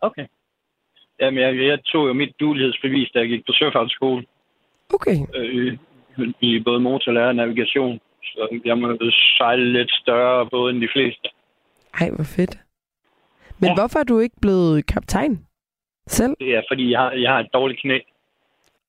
[0.00, 0.26] Okay.
[1.20, 4.24] Jamen, jeg, jeg tog jo mit dulighedsbevis, da jeg gik på søfartsskole.
[4.94, 5.16] Okay.
[5.34, 5.78] Øh,
[6.40, 8.00] I både motorlærer og navigation.
[8.24, 11.28] Så jeg må jo sejle lidt større både end de fleste.
[12.00, 12.58] Ej, hvor fedt.
[13.60, 13.74] Men Ja.
[13.74, 15.46] hvorfor er du ikke blevet kaptajn?
[16.06, 16.34] Selv?
[16.40, 17.98] Det er, fordi jeg har, jeg har et dårligt knæ.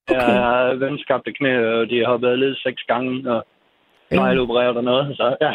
[0.09, 0.19] Okay.
[0.19, 3.45] Jeg har vandskabte knæ, og det har været ledet seks gange, og
[4.15, 5.17] fejlopereret og noget.
[5.17, 5.53] Så ja,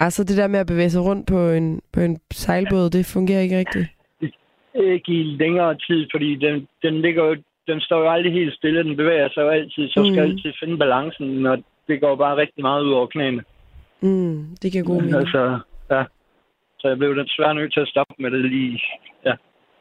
[0.00, 3.40] Altså det der med at bevæge sig rundt på en, på en sejlbåd, det fungerer
[3.40, 3.86] ikke rigtigt.
[4.74, 8.82] ikke i længere tid, fordi den, den ligger jo, den står jo aldrig helt stille.
[8.84, 10.30] Den bevæger sig jo altid, så skal Mm.
[10.30, 13.44] altid finde balancen, og det går bare rigtig meget ud over knæene.
[14.00, 15.14] Mm, det giver god mening.
[15.14, 15.58] Altså,
[15.90, 16.04] ja.
[16.78, 18.82] Så jeg blev desværre nødt til at stoppe med det lige.
[19.24, 19.34] Ja,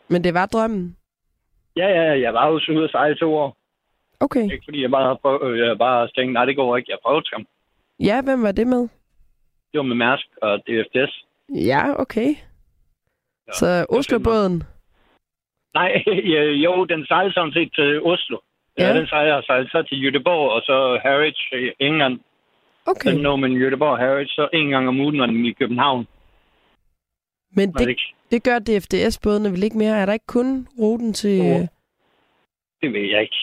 [0.08, 0.98] Men det var drømmen.
[1.76, 3.58] ja, ja jeg var jo ude at sejle to år.
[4.20, 4.44] Okay.
[4.52, 6.92] Ikke fordi jeg bare, har prøvet, jeg bare tænkte, nej, det går ikke.
[6.92, 7.46] Jeg prøvede skam.
[8.00, 8.82] Ja, hvem var det med?
[9.72, 11.26] Det var med Mærsk og DFDS.
[11.50, 12.30] Ja, okay.
[13.54, 14.64] Så Oslobåden.
[15.74, 18.38] Nej, ja, jo, den sejlede sådan set til Oslo.
[18.78, 18.98] Ja, Ja.
[18.98, 22.20] den sejler sejlede så til Göteborg, og så Harwich i England.
[22.86, 23.12] Okay.
[23.12, 26.08] Den når man Göteborg Harwich, så en gang om ugen, når den i København.
[27.56, 27.98] Men Var det det,
[28.32, 29.98] det gør DFDS-bådene vel ikke mere?
[30.02, 31.38] Er der ikke kun ruten til...
[31.38, 31.68] Jo.
[32.82, 33.36] Det ved jeg ikke.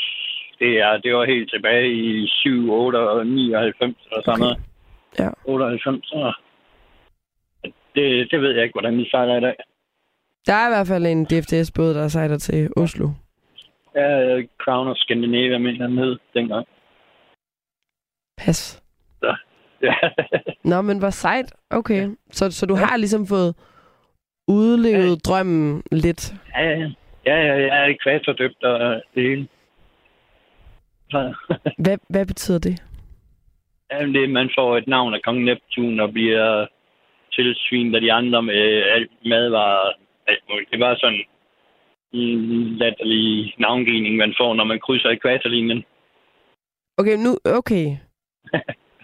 [0.59, 4.40] Det, er, det var helt tilbage i 7, 8 og 99 eller sådan Okay.
[4.43, 4.59] noget.
[5.19, 5.29] Ja.
[5.45, 6.07] 98.
[6.09, 6.33] Så
[7.95, 9.55] det, det ved jeg ikke, hvordan de sejler i dag.
[10.47, 13.09] Der er i hvert fald en DFDS-båd, der sejler til Oslo.
[13.94, 16.66] Ja, Crown of Scandinavia, mener den hed dengang.
[18.38, 18.83] Pas.
[19.22, 19.94] Ja.
[20.70, 21.53] Nå, men hvor sejt.
[21.70, 22.09] Okay.
[22.31, 23.55] Så, så du har ligesom fået
[24.48, 26.35] udlevet drømmen lidt.
[26.57, 26.90] ja, ja.
[27.26, 29.48] Ja, ja, jeg er ekvatordøbt og det hele.
[31.11, 31.35] Så,
[31.85, 32.83] Hvad, hvad betyder det?
[33.92, 36.66] Jamen, det, man får et navn af Kong Neptun og bliver
[37.33, 39.92] tilsvinet af de andre med alt madvarer.
[40.70, 41.24] Det var sådan
[42.12, 45.85] en latterlig navngivning, man får, når man krydser ekvatorlinjen.
[46.96, 47.31] Okay, nu...
[47.44, 47.87] Okay.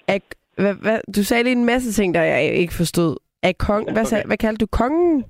[0.09, 0.19] Er,
[0.63, 3.17] hvad, hvad, du sagde lige en masse ting, der jeg ikke forstod.
[3.43, 5.25] Er kong, hvad, sag, hvad kaldte du kongen?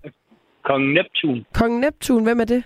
[0.65, 2.65] Kong Neptun, Kong Neptun, hvem er det?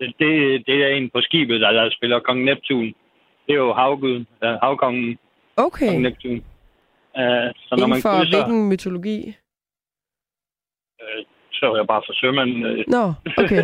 [0.00, 2.84] det, det er en på skibet, der, der spiller Kong Neptun.
[3.46, 5.18] Det er jo havguden, havkongen,
[5.56, 5.88] Okay.
[5.88, 6.36] Kong Neptun.
[6.36, 6.42] Uh,
[7.14, 9.36] så når Inden man for krydser, hvilken mytologi?
[11.62, 12.50] Så er jeg bare for sømand.
[12.66, 13.04] Uh, Nå,
[13.42, 13.62] okay.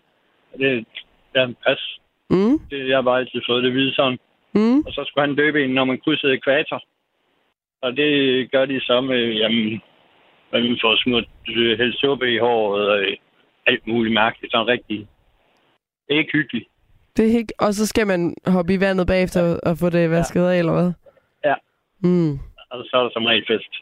[0.60, 0.86] det
[1.34, 1.82] er en pas.
[2.30, 4.18] Mm, Det, jeg har bare altid fået det hvide sådan.
[4.54, 4.78] mm.
[4.86, 6.82] Og så skulle han døbe en, når man krydsede ekvator.
[7.82, 8.10] Og det
[8.52, 9.82] gør de så med, jamen,
[10.52, 13.16] man får smurt øh, hældt suppe i håret og øh,
[13.66, 14.52] alt muligt mærkeligt.
[14.52, 14.98] Sådan rigtig.
[16.08, 16.68] Det er ikke hyggeligt.
[17.16, 17.52] Det er ikke...
[17.58, 20.92] Og så skal man hoppe i vandet bagefter og få det vasket af, eller hvad?
[21.44, 21.54] Ja.
[22.02, 22.32] Mm,
[22.70, 23.72] Og så er der som regel fest.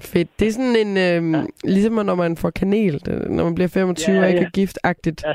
[0.00, 0.40] Fedt.
[0.40, 0.96] Det er sådan en...
[0.96, 1.42] Øhm, ja.
[1.64, 4.46] Ligesom når man får kanel, når man bliver 25 Ja, og ikke ja.
[4.46, 5.24] er giftagtigt.
[5.26, 5.34] Ja.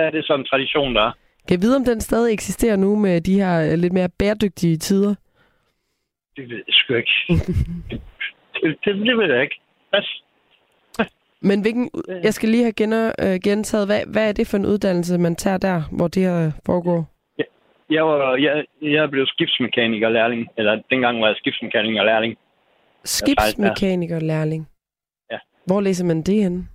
[0.00, 1.12] Ja, det er sådan en tradition, der er.
[1.48, 4.76] Kan jeg vide, om den stadig eksisterer nu med de her øh, lidt mere bæredygtige
[4.76, 5.14] tider?
[6.36, 7.10] Det ved jeg sgu ikke.
[8.62, 9.60] det, det, det ved jeg ikke.
[9.92, 10.22] Pas.
[11.40, 12.20] Men hvilken, Ja.
[12.22, 15.36] jeg skal lige have gener, øh, gentaget, hvad, hvad er det for en uddannelse, man
[15.36, 17.08] tager der, hvor det her foregår?
[17.90, 20.48] Jeg, var, jeg, jeg blev skibsmekaniker lærling.
[20.58, 22.36] Eller dengang var jeg skibsmekaniker lærling.
[23.06, 24.68] Skibsmekaniker lærling.
[25.32, 25.38] Ja.
[25.66, 26.68] Hvor læser man det henne?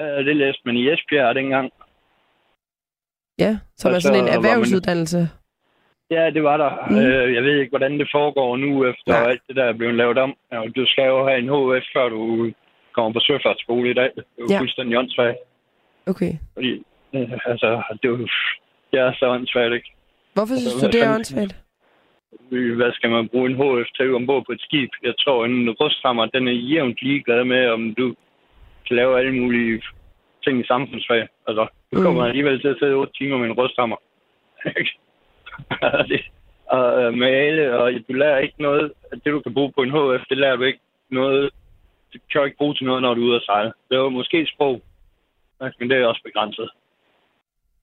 [0.00, 1.70] Øh, Det læste man i Esbjerg dengang.
[3.38, 5.28] Ja, som er Og sådan en så var man- erhvervsuddannelse.
[6.10, 6.70] Ja, det var der.
[6.90, 6.96] Mm.
[6.96, 9.30] Øh, jeg ved ikke, hvordan det foregår nu, efter Nej.
[9.30, 10.34] alt det der er blevet lavet om.
[10.76, 12.52] Du skal jo have en HF, før du
[12.94, 14.10] kommer på søfartsskole i dag.
[14.16, 14.58] Det er jo Ja.
[14.60, 15.36] fuldstændig åndssvagt.
[16.06, 16.32] Okay.
[16.54, 16.72] Fordi,
[17.14, 18.26] øh, altså, det er jo
[18.90, 19.90] det er så åndssvagt, ikke?
[20.34, 21.56] Hvorfor Altså, synes du, hvad det er åndssvagt?
[22.76, 24.90] Hvad skal man bruge en HF til ombord på et skib?
[25.02, 28.14] Jeg tror, en rusthammer, den er jævnt ligeglad med, om du
[28.86, 29.82] kan lave alle mulige
[30.44, 31.28] ting i samfundsfag.
[31.46, 32.02] Altså, du Mm.
[32.04, 33.96] kommer alligevel til at sidde 8 timer med en rusthammer.
[36.76, 40.24] Og øh, male, og du lærer ikke noget det, du kan bruge på en HF,
[40.28, 41.50] det lærer du ikke noget.
[42.12, 43.72] Det kan du ikke bruge til noget, når du er ude at sejle.
[43.88, 44.82] Det er måske sprog,
[45.78, 46.70] men det er også begrænset.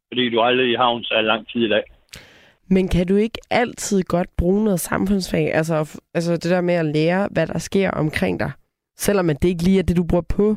[0.07, 1.83] Fordi du aldrig i havn så lang tid i dag.
[2.69, 5.53] Men kan du ikke altid godt bruge noget samfundsfag?
[5.53, 8.51] Altså, altså det der med at lære, hvad der sker omkring dig.
[8.95, 10.55] Selvom det ikke lige er det, du bruger på.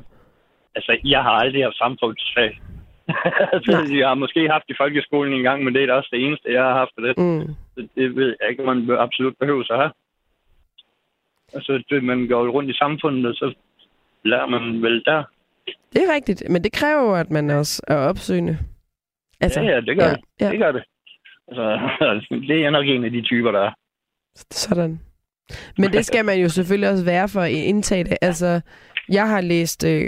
[0.74, 2.60] Altså, jeg har aldrig haft samfundsfag.
[3.52, 6.26] altså, jeg har måske haft i folkeskolen en gang, men det er da også det
[6.26, 7.18] eneste, jeg har haft af det.
[7.18, 7.54] Mm.
[7.74, 9.92] Så Det ved jeg ikke, man absolut behøver at have.
[11.54, 13.54] Altså, det, man går rundt i samfundet, og så
[14.24, 15.22] lærer man vel der.
[15.92, 18.58] Det er rigtigt, men det kræver jo, at man også er opsøgende.
[19.40, 20.20] Altså, ja, ja, det gør ja, det.
[20.40, 20.84] Ja, Det gør det.
[21.50, 23.70] Altså, det er nok en af de typer, der er.
[24.52, 25.00] sådan.
[25.78, 28.16] Men det skal man jo selvfølgelig også være for at indtage det.
[28.22, 28.60] Altså,
[29.08, 30.06] jeg har læst, øh,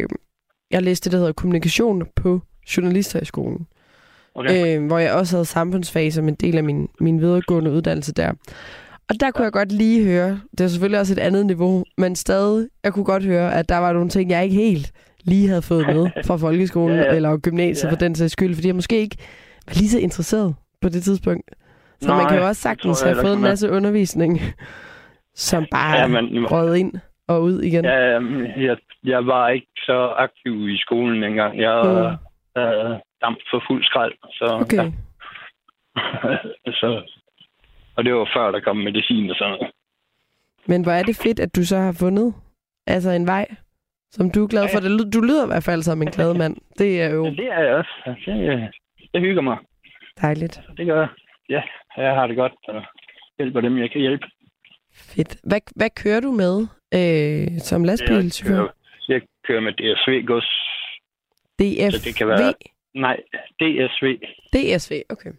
[0.70, 2.40] jeg har læst det, der hedder kommunikation på
[2.76, 3.66] journalisterhøjskolen.
[4.34, 4.78] Okay.
[4.78, 8.32] øh, hvor jeg også havde samfundsfag som en del af min, min videregående uddannelse der.
[9.08, 12.16] Og der kunne jeg godt lige høre, det er selvfølgelig også et andet niveau, men
[12.16, 14.92] stadig, jeg kunne godt høre, at der var nogle ting, jeg ikke helt
[15.24, 17.14] lige havde fået med fra folkeskolen Ja, ja.
[17.16, 17.92] eller gymnasiet Ja.
[17.92, 19.16] for den sags skyld, fordi jeg måske ikke
[19.66, 21.50] var lige så interesseret på det tidspunkt.
[22.00, 24.40] Så Nej, man kan jo også sagtens jeg have fået en masse undervisning,
[25.34, 26.92] som bare Ja, ja, men- røget ind
[27.28, 27.84] og ud igen.
[27.84, 28.18] Ja,
[28.68, 31.60] jeg, jeg var ikke så aktiv i skolen engang.
[31.60, 32.18] Jeg var
[32.58, 34.12] øh, damp for fuld skrald.
[34.32, 34.76] Så, Okay.
[34.76, 34.90] Ja.
[36.80, 37.02] så,
[37.96, 39.70] og det var før, der kom medicin og sådan noget.
[40.66, 42.34] Men hvor er det fedt, at du så har fundet
[42.86, 43.46] altså en vej,
[44.10, 44.80] som du er glad for.
[45.12, 46.56] Du lyder i hvert fald som en glad mand.
[46.78, 47.90] Det er jo Men det er jeg også.
[48.26, 48.62] Det, øh,
[49.14, 49.56] det hygger mig.
[50.22, 50.60] Dejligt.
[50.76, 51.08] Det gør jeg.
[51.48, 51.62] Ja,
[52.02, 52.82] jeg har det godt og
[53.38, 54.26] hjælper dem, jeg kan hjælpe.
[54.94, 55.36] Fedt.
[55.44, 56.60] Hvad, hvad kører du med
[56.94, 58.56] øh, som Jeg lastbilchauffør?
[58.56, 58.68] kører,
[59.08, 60.50] jeg kører med DSV-gods.
[61.58, 61.92] DF.
[61.92, 62.54] Så det kan være-
[62.94, 63.16] Nej,
[63.60, 64.06] DSV.
[64.52, 65.32] DSV, okay.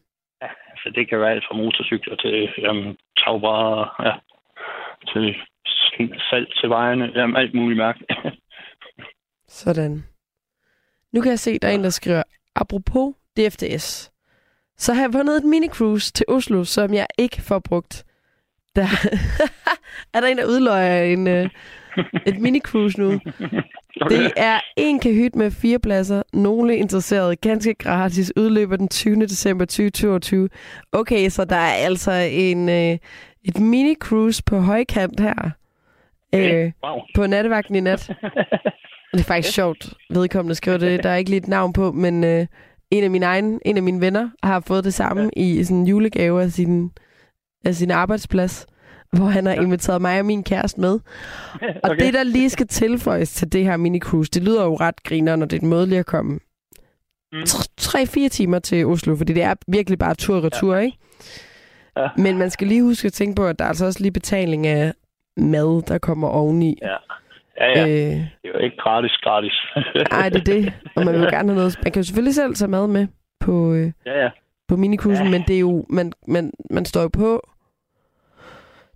[0.83, 4.13] Så det kan være alt fra motorcykler til jamen, tagbrædder, ja,
[5.13, 5.35] til
[6.29, 8.11] salt til vejene, jamen, alt muligt mærkeligt.
[9.47, 10.03] Sådan.
[11.11, 12.23] Nu kan jeg se, der er en, der skriver,
[12.55, 14.12] apropos DFDS,
[14.77, 18.03] så har jeg vundet et mini-cruise til Oslo, som jeg ikke får brugt.
[18.75, 18.87] Der
[20.13, 21.49] er der en, der udløjer en, øh,
[22.25, 23.19] et mini-cruise nu.
[24.09, 26.21] Det er en kahyt med fire pladser.
[26.33, 27.35] Nogle interesserede.
[27.35, 28.33] Ganske gratis.
[28.37, 29.15] Udløber den 20.
[29.21, 30.49] december 2022.
[30.91, 32.97] Okay, så der er altså en, øh,
[33.43, 35.49] et mini-cruise på højkant her.
[36.35, 36.99] Øh, Wow.
[37.15, 38.07] på nattevagten i nat.
[39.13, 41.03] Det er faktisk sjovt, vedkommende skriver det.
[41.03, 42.45] Der er ikke lige et navn på, men øh,
[42.93, 45.41] en af mine egne, en af mine venner har fået det samme ja.
[45.41, 46.91] i sådan en julegave af sin,
[47.65, 48.67] af sin arbejdsplads,
[49.11, 49.61] hvor han har ja.
[49.61, 50.91] inviteret mig og min kæreste med.
[50.91, 50.99] Og
[51.83, 52.05] okay.
[52.05, 55.45] det, der lige skal tilføjes til det her minicruise, det lyder jo ret griner, når
[55.45, 56.39] det er et måde lige at komme
[57.33, 57.41] Mm.
[57.81, 60.81] 3-4 timer til Oslo, fordi det er virkelig bare tur-retur, ja.
[60.81, 60.97] ikke?
[61.97, 62.07] Ja.
[62.17, 64.67] Men man skal lige huske at tænke på, at der er altså også lige betaling
[64.67, 64.93] af
[65.37, 66.79] mad, der kommer oveni.
[66.81, 66.95] Ja.
[67.59, 67.87] Ja, ja.
[67.87, 69.53] Øh, Det er jo ikke gratis, gratis.
[70.11, 70.73] ej, det er det.
[70.95, 71.79] Og man vil gerne have noget.
[71.83, 73.07] Man kan jo selvfølgelig selv tage mad med
[73.39, 74.29] på, øh, ja, ja.
[74.67, 75.31] på minikursen, ja.
[75.31, 75.37] Ja.
[75.37, 77.47] men det er jo, man, man, man står jo på,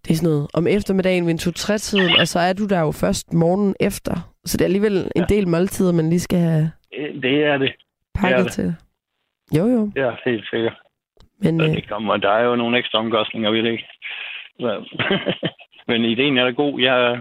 [0.06, 2.92] det er sådan noget, om eftermiddagen ved en 2-3-tiden, og så er du der jo
[2.92, 4.34] først morgen efter.
[4.46, 7.72] Så det er alligevel en del måltider, man lige skal have Det, det er det.
[8.16, 8.52] pakket det.
[8.52, 8.76] til.
[9.58, 9.92] Jo, jo.
[9.96, 10.76] Det er helt sikkert.
[11.40, 13.88] Men øh, det kommer, der er jo nogle ekstra omkostninger ved det, ikke?
[14.60, 15.00] Så.
[15.88, 16.80] men ideen er da god.
[16.80, 17.20] Jeg,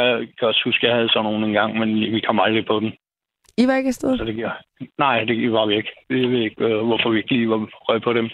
[0.00, 2.80] jeg kan også huske, at jeg havde sådan nogle engang, men vi kom aldrig på
[2.80, 2.92] den.
[3.58, 4.18] I var ikke afsted?
[4.18, 4.52] Så det giver...
[4.98, 5.92] Nej, det var vi ikke.
[6.08, 8.30] Vi ved ikke, øh, hvorfor vi ikke lige var røg på dem.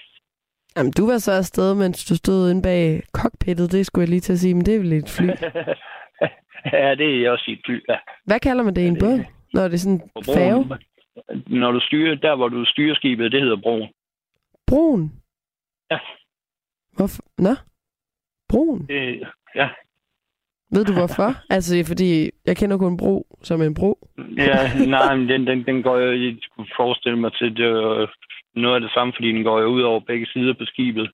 [0.76, 3.72] Jamen, du var så afsted, mens du stod inde bag cockpittet.
[3.72, 5.26] Det skulle jeg lige til at sige, men det er vel et fly.
[6.72, 7.96] ja, det er også et fly, ja.
[8.24, 9.24] Hvad kalder man det i en båd?
[9.54, 10.78] Når det er sådan en færge?
[11.46, 13.88] Når du styrer, der hvor du styrer skibet, det hedder broen.
[14.66, 15.12] Broen?
[15.90, 15.98] Ja.
[16.96, 17.22] Hvorfor?
[17.38, 17.54] Nå?
[18.48, 18.86] Broen?
[18.88, 19.68] Det, ja,
[20.74, 21.28] Ved du hvorfor?
[21.56, 24.08] altså, fordi jeg kender kun bro som en bro.
[24.36, 28.06] ja, nej, men den, den, den går jo, jeg skulle forestille mig til, det er
[28.60, 31.10] noget af det samme, fordi den går jo ud over begge sider på skibet.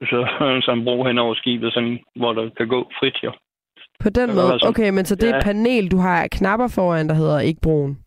[0.00, 0.18] Så,
[0.64, 3.32] så en bro hen over skibet, sådan, hvor der kan gå frit, jo.
[4.00, 4.46] På den måde?
[4.60, 5.42] sådan- Okay, men så det er et Ja.
[5.42, 7.98] panel, du har knapper foran, der hedder ikke broen?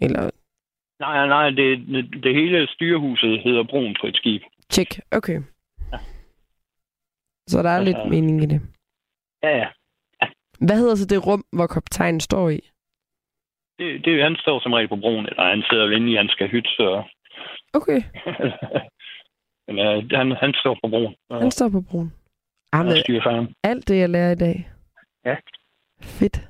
[0.00, 0.30] Eller
[1.00, 4.42] Nej, nej, det, det, det hele styrehuset hedder Broen på et skib.
[4.70, 5.00] Tjek.
[5.10, 5.40] Okay.
[5.92, 5.98] Ja.
[7.46, 8.60] Så der er Og lidt mening i det.
[9.42, 9.68] Ja, ja.
[10.66, 12.60] Hvad hedder så det rum, hvor kaptajnen står i?
[13.78, 16.34] Det, det, han står som regel på broen, eller han sidder vel inde i hans
[16.50, 17.02] hyt, så...
[17.74, 18.02] Okay,
[19.66, 21.14] Men øh, han, han står på broen.
[21.30, 22.12] Og, han står på broen.
[22.72, 23.54] Og men styrer færgen.
[23.64, 24.70] alt det, jeg lærer i dag.
[25.24, 25.36] Ja.
[26.02, 26.48] Fedt.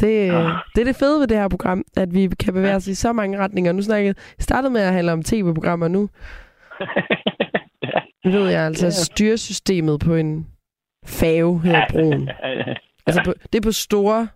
[0.00, 0.58] Det, øh, Ah.
[0.74, 3.12] det er det fede ved det her program, at vi kan bevæge os i så
[3.12, 3.72] mange retninger.
[3.72, 6.08] Nu snakkede startede med at handle om tv-programmer nu.
[7.92, 8.00] ja.
[8.24, 8.90] Nu ved jeg altså, Ja.
[8.90, 10.46] styresystemet på en
[11.06, 12.30] fave hedder broen.
[13.08, 14.28] Altså, på, det er på store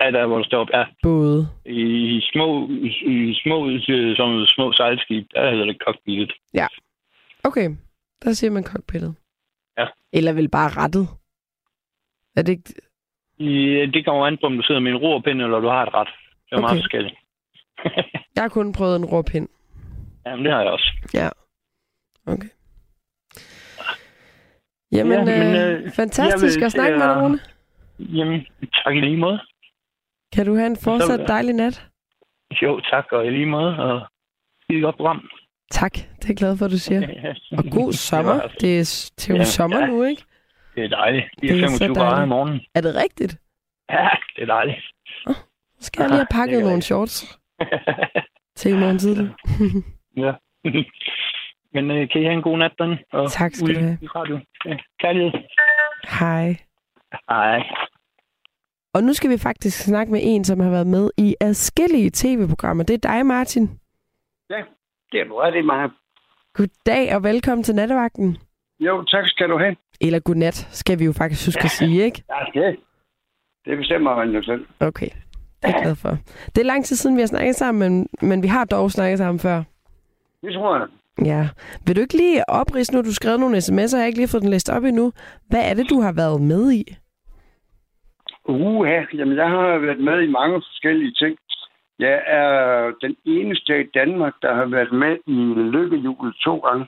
[0.00, 0.78] ja, der hvor der står.
[0.78, 1.48] Ja, både.
[1.64, 2.68] i små,
[3.14, 6.32] i små, øh, som små sejlskib, der hedder det cockpit.
[7.44, 7.70] Okay,
[8.24, 9.14] der siger man cockpittet.
[9.78, 9.86] Ja.
[10.12, 11.08] Eller vel bare rettet.
[12.36, 12.74] Er det ikke...
[13.38, 15.94] I, det kommer an på, om du sidder med en rorpind, eller du har et
[15.94, 16.08] ret.
[16.44, 16.62] Det er okay.
[16.62, 17.14] Meget forskelligt.
[18.34, 19.48] Jeg har kun prøvet en råpind.
[20.26, 20.92] Jamen, det har jeg også.
[22.26, 22.48] Okay.
[24.92, 27.38] Jamen, Ja, men, øh, øh, fantastisk vil at snakke til med dig, Rune.
[27.98, 29.40] Jamen, tak lige måde.
[30.34, 31.86] Kan du have en fortsat Så- dejlig nat?
[32.62, 33.76] Jo, tak, og i lige måde.
[33.78, 34.06] Og
[34.62, 35.28] skide godt program.
[35.70, 37.00] Tak, det er jeg glad for, at du siger.
[37.58, 38.32] Og god sommer.
[38.34, 39.86] Det, altså- Det er, det er jo Ja, sommer ja.
[39.86, 40.22] nu, ikke?
[40.74, 41.26] det er dejligt.
[41.34, 42.60] Det Det er er så 25 grader i morgen.
[42.74, 43.36] Er det rigtigt?
[43.90, 44.78] Ja, det er dejligt.
[45.26, 45.34] Så
[45.80, 47.38] skal jeg lige have Aha, pakket det er nogle shorts
[48.58, 49.28] til i morgen tidlig.
[50.16, 50.32] ja.
[51.78, 52.98] Men øh, kan I have en god nat, den?
[53.12, 53.98] Og Tak skal du have.
[54.02, 54.38] i radio.
[54.64, 54.76] Ja.
[55.00, 55.32] Kærlighed.
[56.20, 56.56] Hej.
[57.30, 57.58] Hej.
[58.94, 62.84] Og nu skal vi faktisk snakke med en, som har været med i adskillige tv-programmer.
[62.84, 63.66] Det er dig, Martin.
[65.12, 65.90] Det er i mig.
[66.54, 68.36] Goddag og velkommen til nattevagten.
[68.80, 69.76] Jo, tak skal du have.
[70.00, 72.22] Eller godnat, skal vi jo faktisk huske at sige, ikke?
[72.28, 72.76] Ja, det,
[73.64, 74.66] det bestemmer man jo selv.
[74.80, 75.08] Okay,
[75.62, 76.18] det er jeg glad for.
[76.54, 79.18] Det er lang tid siden, vi har snakket sammen, men, men vi har dog snakket
[79.18, 79.62] sammen før.
[80.42, 80.86] Det tror jeg.
[81.24, 81.48] Ja.
[81.86, 84.28] Vil du ikke lige oprise nu, du har skrevet nogle sms'er, jeg har ikke lige
[84.28, 85.12] fået den læst op endnu.
[85.50, 86.84] Hvad er det, du har været med i?
[88.44, 91.38] Uha, jamen jeg har været med i mange forskellige ting.
[91.98, 95.38] Jeg er den eneste i Danmark, der har været med i
[95.76, 96.86] lykkehjulet to gange.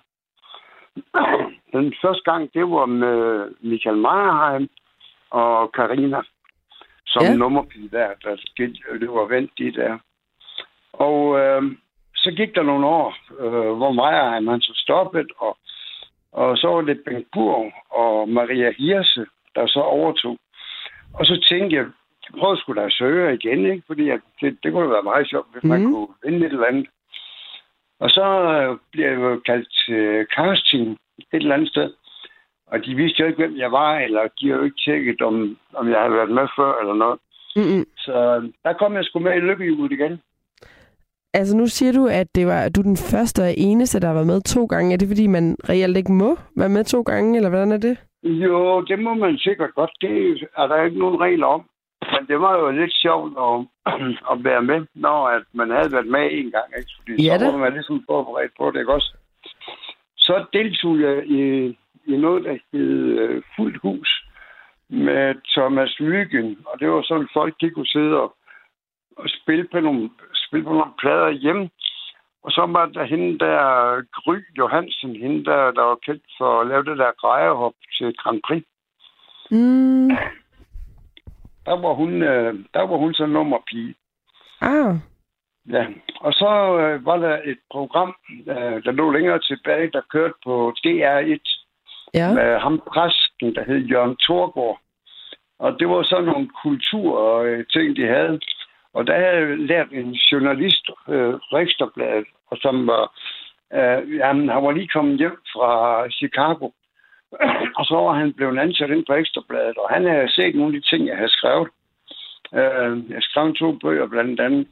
[1.73, 4.69] Den første gang, det var med Michael Meyerheim
[5.31, 6.21] og Karina
[7.07, 7.35] som Ja.
[7.35, 9.99] nummerpige der, der skil, det var vendt de der.
[10.93, 11.63] Og øh,
[12.23, 15.59] så gik der nogle år, øh, hvor Meyerheim han så stoppet, og,
[16.33, 20.37] og så var det Bengt Burg og Maria Hirse, der så overtog.
[21.15, 21.87] Og så tænkte jeg,
[22.39, 23.83] prøv sgu da at søge igen, ikke?
[23.87, 25.93] Fordi at det, det kunne være meget sjovt, hvis man Mhm.
[25.93, 26.87] kunne vinde et eller andet.
[28.01, 30.91] Og så øh, bliver jeg jo kaldt til casting
[31.33, 31.93] et eller andet sted.
[32.67, 35.57] Og de vidste jo ikke, hvem jeg var, eller de har jo ikke tjekket, om,
[35.75, 37.19] om jeg havde været med før eller noget.
[37.57, 37.85] Mm-mm.
[37.99, 40.21] Så øh, der kom jeg sgu med i lykkehjulet igen.
[41.35, 44.15] Altså nu siger du, at det var, du er den første og eneste, der har
[44.15, 44.93] været med to gange.
[44.93, 47.97] Er det fordi, man reelt ikke må være med to gange, eller hvordan er det?
[48.23, 49.91] Jo, det må man sikkert godt.
[50.01, 51.63] Det er der ikke nogen regler om.
[52.13, 53.57] Men det var jo lidt sjovt at,
[54.33, 56.69] at være med, når at man havde været med en gang.
[56.79, 56.91] Ikke?
[56.97, 59.17] Fordi Ja, så var man ligesom forberedt på det, ikke også?
[60.17, 61.43] Så deltog jeg i,
[62.07, 64.25] i noget, der hed uh, Fuldt Hus
[64.89, 66.59] med Thomas Myggen.
[66.67, 68.35] Og det var sådan, folk de kunne sidde og,
[69.17, 70.11] og spille, på nogle,
[70.51, 71.71] spille på nogle plader hjemme.
[72.45, 73.61] Og så var der hende der,
[74.19, 78.41] Gry Johansen, hende der, der var kendt for at lave det der grejehop til Grand
[78.47, 78.63] Prix.
[79.51, 80.09] Mm.
[81.67, 83.95] Der var hun, øh, der var hun så nummerpige.
[84.61, 84.95] Ah.
[85.71, 85.87] Ja.
[86.21, 88.15] Og så øh, var der et program,
[88.47, 91.57] øh, der lå længere tilbage, der kørte på DR1
[92.15, 92.35] Ja.
[92.35, 94.81] med ham præsten, der hed Jørgen Thorgård.
[95.59, 98.41] Og det var sådan nogle kulturting, de havde.
[98.95, 103.05] Og der havde jeg lært en journalist, øh, Riksdagbladet, og som var,
[103.75, 105.71] øh, jamen, han var lige kommet hjem fra
[106.11, 106.71] Chicago.
[107.79, 110.83] og så var han blevet ansat ind på Ekstrabladet, og han havde set nogle af
[110.83, 111.69] de ting, jeg havde skrevet.
[112.55, 114.69] Øh, jeg skrev to bøger blandt andet.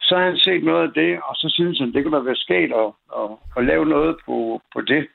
[0.00, 2.44] Så har han set noget af det, og så synes han, det kunne da være
[2.46, 5.08] sket at, at, at lave noget på, på det.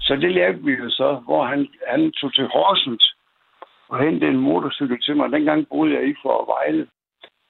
[0.00, 3.14] Så det lærte vi jo så, hvor han, han tog til Horsens
[3.88, 5.32] og hentede en motorcykel til mig.
[5.32, 6.86] Dengang boede jeg i for Vejle.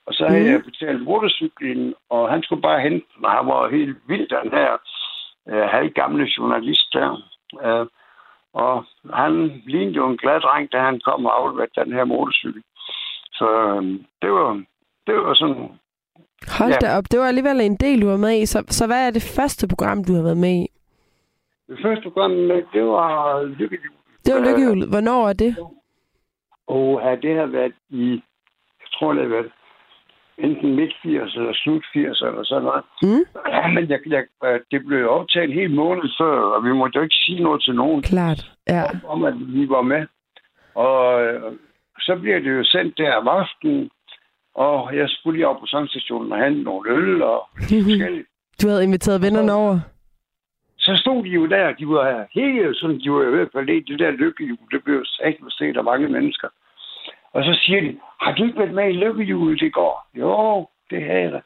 [0.09, 0.53] Og så havde mm.
[0.53, 3.07] jeg betalt motorcyklen, og han skulle bare hente.
[3.25, 4.71] Og Han var helt vild, den her
[5.51, 7.11] øh, halvgamle journalist der.
[7.65, 7.87] Øh,
[8.53, 8.85] og
[9.15, 12.63] han lignede jo en glad dreng, da han kom og afleverede den her motorcykel.
[13.33, 13.83] Så øh,
[14.23, 14.63] det var,
[15.07, 15.69] det var sådan...
[16.59, 16.87] Hold Ja.
[16.87, 18.47] da op, det var alligevel en del, du var med i.
[18.47, 20.67] Så, så hvad er det første program, du har været med i?
[21.69, 22.31] Det første program,
[22.75, 23.95] det var Lykkehjul.
[24.25, 24.89] Det var Lykkehjulet.
[24.89, 25.57] Hvornår er det?
[26.67, 28.11] Og ja, det har været i,
[28.81, 29.53] jeg tror det har været
[30.39, 32.85] enten midt 80 eller slut 80 eller sådan noget.
[33.03, 36.65] Mm, Ja, men jeg, jeg, øh, det blev jo aftalt en hel måned før, og
[36.65, 38.41] vi måtte jo ikke sige noget til nogen klart.
[38.69, 38.83] Ja.
[39.07, 40.07] om, at vi var med.
[40.75, 41.53] Og øh,
[42.01, 43.91] så bliver det jo sendt der om aftenen,
[44.55, 48.29] og jeg skulle lige op på sangstationen og handle nogle øl og forskelligt.
[48.63, 49.81] Du havde inviteret vennerne over.
[50.79, 53.89] Så stod de jo der, de var helt sådan, de var i hvert fald lidt
[53.89, 56.49] det der lykkehjul, det blev sagt set af mange mennesker.
[57.33, 60.09] Og så siger de, har du ikke været med i lykkehjulet i går?
[60.15, 61.43] Jo, det havde jeg.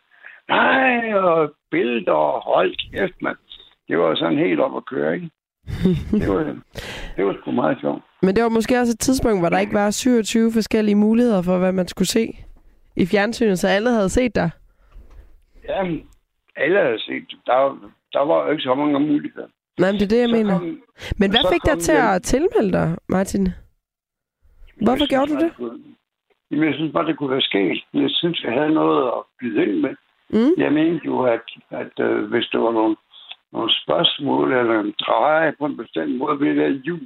[0.49, 3.37] Nej, og billeder og hold kæft, mand.
[3.89, 5.30] Det var sådan helt op at køre, ikke?
[6.20, 6.57] Det var,
[7.16, 8.03] det var sgu meget sjovt.
[8.22, 11.59] Men det var måske også et tidspunkt, hvor der ikke var 27 forskellige muligheder for,
[11.59, 12.33] hvad man skulle se
[12.97, 14.51] i fjernsynet, så alle havde set dig.
[15.68, 15.85] Ja,
[16.57, 19.47] alle havde set, der, der var jo ikke så mange muligheder.
[19.78, 20.59] Nej, men det er det, jeg Så mener.
[20.59, 20.80] kom-
[21.18, 23.49] Men hvad fik dig til den- at tilmelde dig, Martin?
[24.76, 25.56] Hvorfor gjorde synes du det?
[25.56, 25.94] kunne-
[26.50, 27.84] Jamen, jeg synes bare, det kunne være sket.
[27.94, 29.94] Jeg synes, jeg havde noget at byde ind med.
[30.30, 30.52] Mm?
[30.62, 32.96] Jeg mente jo, at, at øh, hvis der var nogle,
[33.52, 37.00] nogle spørgsmål eller en dreje på en bestemt måde ved det jul,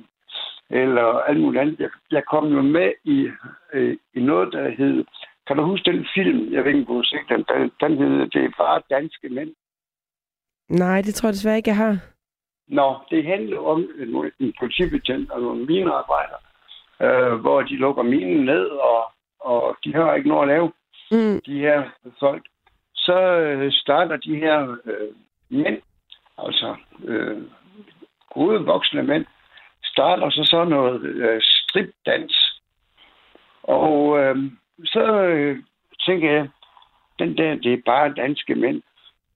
[0.70, 1.80] eller alt muligt andet.
[1.80, 3.28] Jeg, jeg kom jo med i,
[3.72, 5.04] øh, i noget, der hed...
[5.46, 6.52] Kan du huske den film?
[6.52, 7.44] Jeg ved ikke, om du har set den.
[7.48, 9.50] Den, den hed Det er bare danske mænd.
[10.68, 11.96] Nej, det tror jeg desværre ikke, jeg har.
[12.68, 16.38] Nå, det handler om en, en politibetjent og nogle minearbejdere,
[17.02, 20.72] øh, hvor de lukker minen ned, og, og de har ikke noget at lave,
[21.10, 21.40] Mm.
[21.46, 21.82] de her
[22.20, 22.42] folk.
[22.94, 25.08] Så øh, starter de her øh,
[25.48, 25.82] mænd,
[26.38, 27.42] altså øh,
[28.34, 29.26] gode voksne mænd,
[29.84, 32.60] starter så sådan noget øh, stripdans.
[33.62, 34.36] Og øh,
[34.84, 35.58] så øh,
[36.06, 36.48] tænker jeg,
[37.18, 38.82] den der, det er bare danske mænd.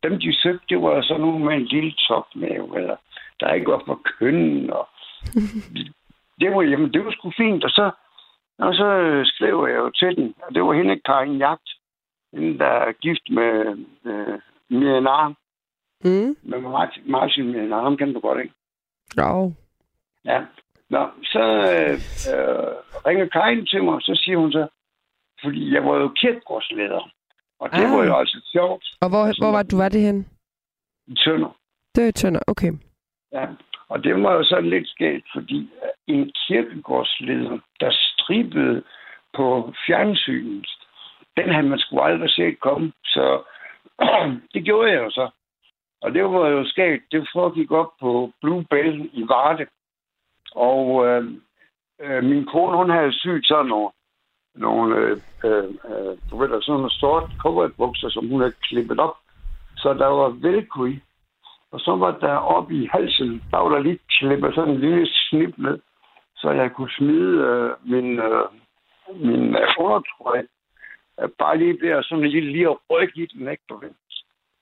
[0.03, 2.97] Dem, de søgte, det var så nogle med en lille topmave, eller
[3.41, 4.71] der ikke var for kønnen.
[4.71, 4.89] Og
[6.41, 7.65] det var, jamen, det var sgu fint.
[7.65, 7.91] Og så,
[8.59, 11.69] og så øh, skrev jeg jo til den, og det var hende, Karin Jagt,
[12.35, 13.51] hende, der er gift med
[14.05, 15.37] øh, Arm,
[16.05, 16.37] Mm.
[16.43, 18.55] med Martin, Martin Miriam Arm, kan du godt, ikke?
[19.19, 19.53] Jo.
[20.25, 20.45] Ja.
[20.91, 21.95] Nå, så øh,
[22.35, 22.73] øh,
[23.07, 24.69] ringer Karin til mig, og så siger hun så,
[25.43, 27.11] fordi jeg var jo kirkegårdsleder,
[27.61, 27.91] og det Ah.
[27.93, 30.27] var jo altså sjovt Og hvor, hvor var du var det hen?
[31.07, 31.57] i Tønder.
[31.95, 32.73] Det var i Tønder, okay.
[33.33, 33.47] Ja.
[33.91, 35.71] Og det var jo sådan lidt skægt, fordi
[36.07, 38.83] en kirkegårdsleder, der stribede
[39.37, 40.67] på fjernsynet,
[41.37, 42.93] den havde man sgu aldrig set komme.
[43.05, 43.43] Så
[44.55, 45.31] det gjorde jeg jo så.
[46.03, 47.05] Og det var jo skægt.
[47.13, 49.67] Det foregik op på Blue Bell i Varde.
[50.55, 51.25] Og øh,
[52.01, 53.91] øh, min kone, hun havde sygt sådan nogle,
[54.55, 59.01] nogle øh, øh, øh du ved, der, sådan nogle sort cowboybukser, som hun havde klippet
[59.01, 59.17] op.
[59.77, 60.93] Så der var velkøj.
[61.73, 65.09] Og så var der oppe i halsen, der var der lige klippet sådan en lille
[65.13, 65.79] snip ned,
[66.37, 68.45] så jeg kunne smide øh, min, øh,
[69.17, 70.45] min øh, undertrøje.
[71.21, 73.63] Øh, bare lige der, sådan lige, lige at rykke i den, ikke?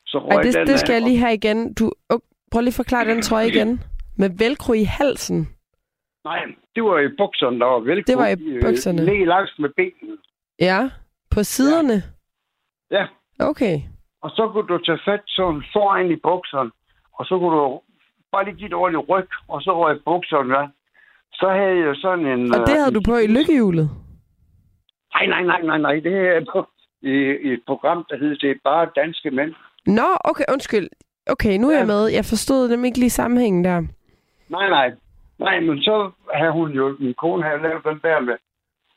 [0.07, 1.75] Så Ej, det, den det skal af, jeg lige have igen.
[1.75, 2.19] Du, oh,
[2.53, 3.81] prøv lige at forklare den trøje igen.
[4.17, 5.49] Med velcro i halsen.
[6.25, 6.45] Nej,
[6.75, 8.07] det var i bukserne, der var velcro.
[8.07, 9.05] Det var i øh, bukserne.
[9.05, 10.17] Ned langs med benene.
[10.61, 10.91] Ja,
[11.31, 12.03] på siderne.
[12.91, 13.07] Ja.
[13.41, 13.77] Okay.
[14.23, 16.71] Og så kunne du tage fat sådan foran i bukserne,
[17.19, 17.81] og så kunne du
[18.33, 20.69] bare lige give et ordentligt ryg, og så røg bukserne af.
[21.33, 22.55] Så havde jeg sådan en...
[22.55, 23.91] Og det havde øh, du på i lykkehjulet?
[25.15, 25.95] Nej, nej, nej, nej, nej.
[25.95, 26.67] Det er på,
[27.03, 27.15] i,
[27.47, 29.55] i et program, der hedder Det er bare danske mænd.
[29.87, 30.89] Nå, okay, undskyld.
[31.27, 31.87] Okay, nu er jeg Ja.
[31.87, 32.07] med.
[32.07, 33.81] Jeg forstod dem ikke lige sammenhængen der.
[34.49, 34.91] Nej, nej.
[35.39, 38.37] Nej, men så havde hun jo, min kone havde lavet den der med,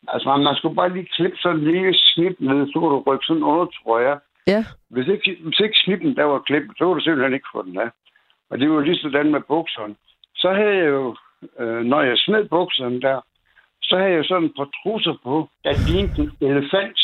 [0.07, 3.25] altså man skulle bare lige klippe sådan en lille snip ned, så kunne du rykke
[3.25, 4.17] sådan under, tror jeg.
[4.47, 4.65] Ja.
[4.89, 7.77] Hvis ikke, hvis ikke snippen der var klippet, så kunne du simpelthen ikke få den
[7.79, 7.89] af.
[8.51, 9.95] Og det var lige sådan med bukserne.
[10.35, 11.15] Så havde jeg jo,
[11.59, 13.21] øh, når jeg smed bukserne der,
[13.81, 16.99] så havde jeg sådan et par trusser på, der lignede en elefant.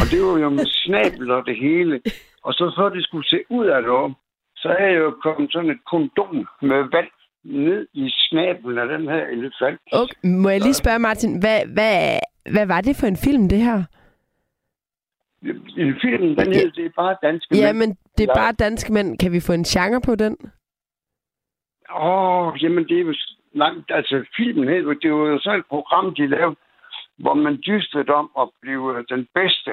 [0.00, 2.00] Og det var jo med snabel og det hele.
[2.42, 4.14] Og så så det skulle se ud af det,
[4.56, 7.10] så havde jeg jo kommet sådan et kondom med vand
[7.44, 9.80] ned i snablen af den her elefant.
[9.92, 10.28] Okay.
[10.42, 12.18] Må jeg lige spørge, Martin, hvad, hvad,
[12.52, 13.82] hvad var det for en film, det her?
[15.42, 17.78] I filmen, den hed, det er bare danske Ja, mænd.
[17.78, 18.40] men det er Ja.
[18.42, 19.18] bare danske mænd.
[19.18, 20.36] Kan vi få en genre på den?
[21.96, 23.14] Åh, jamen det er jo
[23.54, 26.56] langt, altså filmen hed, det var jo sådan et program, de lavede,
[27.18, 29.70] hvor man dystede om at blive den bedste.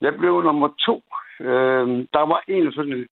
[0.00, 1.02] Jeg blev nummer to.
[1.40, 3.06] Øh, der var en sådan,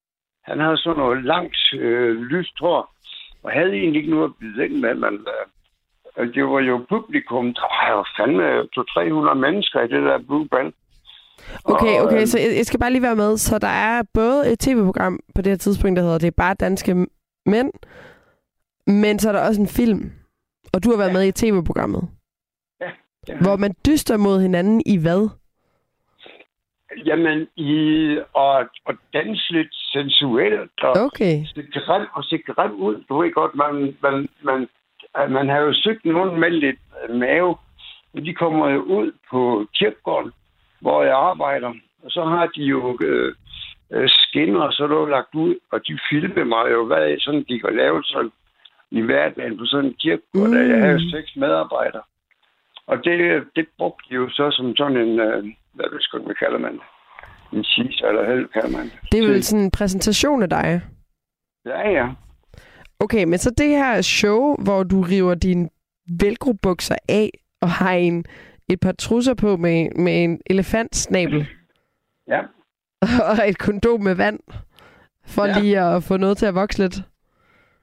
[0.45, 2.95] han havde sådan noget langt øh, lyst hår,
[3.43, 5.27] og havde egentlig ikke noget at byde ind med, men
[6.19, 8.63] øh, det var jo publikum, der var jo fandme
[9.31, 10.73] 200-300 mennesker i det der Blue Band.
[11.65, 13.37] Okay, Og, okay, øh, så jeg, jeg skal bare lige være med.
[13.37, 16.55] Så der er både et tv-program på det her tidspunkt, der hedder Det er bare
[16.55, 17.07] danske
[17.47, 17.73] mænd,
[18.87, 20.13] men så er der også en film.
[20.73, 21.13] Og du har været Ja.
[21.13, 22.09] med i tv-programmet.
[22.81, 22.91] Ja,
[23.29, 23.37] ja.
[23.41, 25.29] Hvor man dyster mod hinanden i hvad?
[27.07, 27.73] Jamen, i
[28.35, 28.55] og,
[28.87, 31.45] og danse lidt sensuelt og Okay.
[31.55, 33.05] se grim og se grim ud.
[33.09, 34.69] Du ved godt, man, man, man,
[35.15, 36.81] at man har jo søgt nogen med lidt
[37.11, 37.57] mave.
[38.15, 40.33] og De kommer jo ud på kirkegården,
[40.85, 41.71] hvor jeg arbejder.
[42.05, 43.35] Og så har de jo øh,
[43.95, 45.55] øh, skinner, så er lagt ud.
[45.73, 48.33] Og de filmer mig jo, hvad sådan, de kan lave sådan
[48.91, 50.49] i hverdagen på sådan en kirkegård.
[50.49, 50.71] Mm.
[50.71, 52.03] Jeg har seks medarbejdere.
[52.87, 53.17] Og det,
[53.57, 55.45] det brugte de jo så som sådan en, øh,
[55.77, 56.81] hvad ved sgu, hvad kalder man?
[57.53, 58.99] En cheese, eller hvad kalder man det?
[59.13, 60.81] Det er vel sådan en præsentation af dig.
[61.67, 62.07] Ja, ja.
[63.01, 65.69] Okay, men så det her show, hvor du river dine
[66.23, 67.31] velcro-bukser af
[67.61, 68.25] og har en,
[68.69, 71.47] et par trusser på med, med en elefantsnabel
[72.29, 72.41] Ja,
[73.31, 74.39] og et kondom med vand,
[75.27, 75.59] for Ja.
[75.61, 76.97] lige at få noget til at vokse lidt.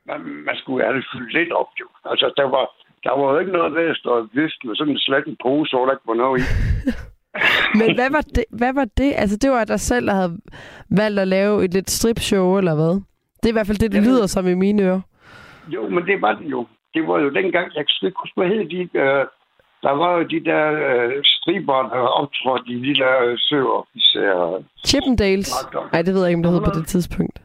[0.05, 1.87] man, man skulle have det fyldt lidt op, jo.
[2.05, 2.65] Altså, der var,
[3.03, 5.75] der var jo ikke noget ved at stå og vifte med sådan en slatten pose,
[5.75, 6.43] hvor der ikke var noget i.
[7.79, 9.13] Men hvad var, det, hvad var det?
[9.15, 10.37] Altså, det var dig selv, der havde
[10.89, 12.93] valgt at lave et lidt stripshow, eller hvad?
[13.39, 15.01] Det er i hvert fald det, det lyder som i mine ører.
[15.67, 16.67] Jo, men det var det jo.
[16.93, 19.25] Det var jo dengang, jeg kan ikke huske, hvad hed de, øh,
[19.83, 24.63] der var jo de der øh, striber, der optrådte i de der øh, søofficerer.
[24.87, 25.51] Chippendales.
[25.93, 27.41] Nej, det ved jeg ikke, om det hed på det tidspunkt.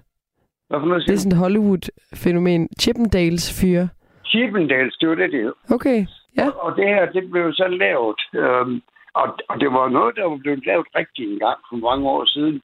[0.68, 2.68] Hvad for noget Det er sådan et Hollywood-fænomen.
[2.80, 3.88] Chippendales fyre.
[4.26, 5.52] Chippendales, det var det, det hed.
[5.70, 6.06] Okay,
[6.38, 6.46] ja.
[6.46, 8.20] Og, og det her, det blev så lavet.
[8.34, 8.82] Øhm,
[9.14, 12.24] og, og det var noget, der var blevet lavet rigtig en gang for mange år
[12.24, 12.62] siden.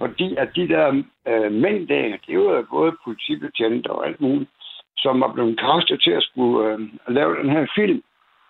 [0.00, 0.86] Fordi at de der
[1.28, 4.50] øh, mænd der, det var både politibetjente og alt muligt,
[4.96, 8.02] som var blevet kastet til at skulle øh, lave den her film.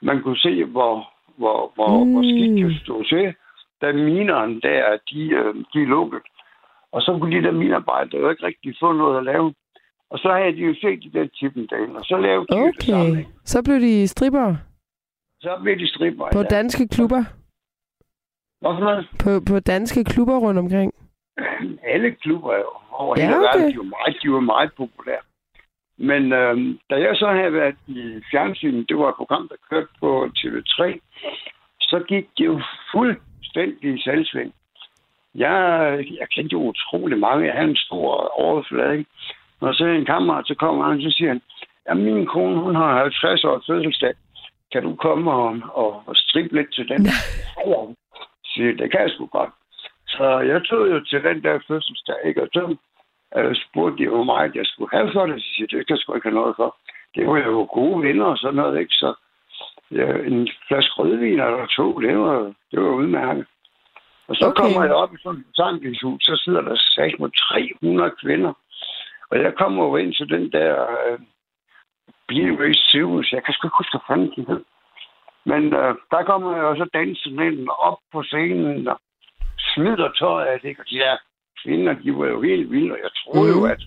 [0.08, 0.94] Man kunne se, hvor,
[1.36, 2.12] hvor, hvor, mm.
[2.12, 3.34] hvor skidt det stod til,
[3.80, 6.22] da minerne der, de, øh, de lukkede.
[6.92, 9.54] Og så kunne de der minearbejdere jo ikke rigtig få noget at lave.
[10.10, 12.82] Og så havde de jo set de der Chippendale, og så lavede de jo det
[12.82, 13.10] samme.
[13.10, 13.24] Okay.
[13.44, 14.56] Så blev de stripper
[15.40, 16.26] Så blev de stripper.
[16.32, 17.22] på danske klubber.
[18.60, 19.08] Hvorfor noget?
[19.24, 20.92] På, på danske klubber rundt omkring.
[21.94, 23.46] Alle klubber jo over Ja, hele okay.
[23.46, 25.24] verden, de var meget, de var meget populære.
[25.96, 29.88] Men øhm, da jeg så havde været i fjernsynet, det var et program, der kørte
[30.00, 30.98] på TV3,
[31.80, 34.54] så gik det jo fuldstændig i selvsving.
[35.34, 35.58] Jeg,
[36.20, 37.46] jeg kendte jo utrolig mange.
[37.46, 38.98] Jeg havde en stor overflade.
[38.98, 39.10] Ikke?
[39.60, 41.42] Når så en kammerat, så kommer han, så siger han,
[41.88, 44.14] ja, min kone, hun har 50 års fødselsdag.
[44.72, 47.06] Kan du komme og, og, og strippe lidt til den?
[47.70, 47.80] ja,
[48.44, 49.50] siger det kan jeg sgu godt.
[50.08, 52.42] Så jeg tog jo til den der fødselsdag, ikke?
[52.42, 52.76] Og så
[53.36, 55.42] øh, spurgte de, hvor meget jeg skulle have for det.
[55.42, 56.76] Så siger det kan jeg sgu ikke have noget for.
[57.14, 58.94] Det var jo gode venner og sådan noget, ikke?
[58.94, 59.14] Så
[59.90, 63.46] ja, en flaske rødvin eller to, det var, det var udmærket.
[64.28, 64.62] Og så Okay.
[64.62, 67.30] kommer jeg op i sådan et forsamlingshus, så sidder der sagt med
[67.80, 68.52] 300 kvinder.
[69.30, 70.72] Og jeg kommer jo ind til den der
[71.06, 71.18] øh,
[72.60, 73.32] Race Circus.
[73.32, 74.64] Jeg kan sgu ikke huske, hvad fanden den hed.
[75.44, 79.00] Men øh, der kommer jeg også dansende ind op på scenen og
[79.58, 80.78] smider tøjet af det.
[80.78, 81.16] Og de der
[81.64, 83.60] kvinder, de var jo helt vilde, og jeg troede Mhm.
[83.60, 83.82] jo, at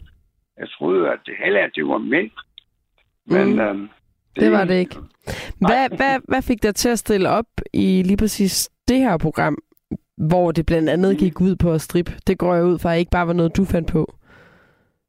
[0.57, 2.31] jeg troede, at det hele at det var mænd.
[3.25, 3.59] Men Mhm.
[3.59, 3.89] øh,
[4.35, 4.95] Det var det ikke.
[5.67, 9.57] Hvad, hvad, hvad fik dig til at stille op i lige præcis det her program,
[10.29, 12.11] hvor det blandt andet gik ud på at strippe?
[12.27, 14.13] Det går jeg ud fra, ikke bare var noget, du fandt på.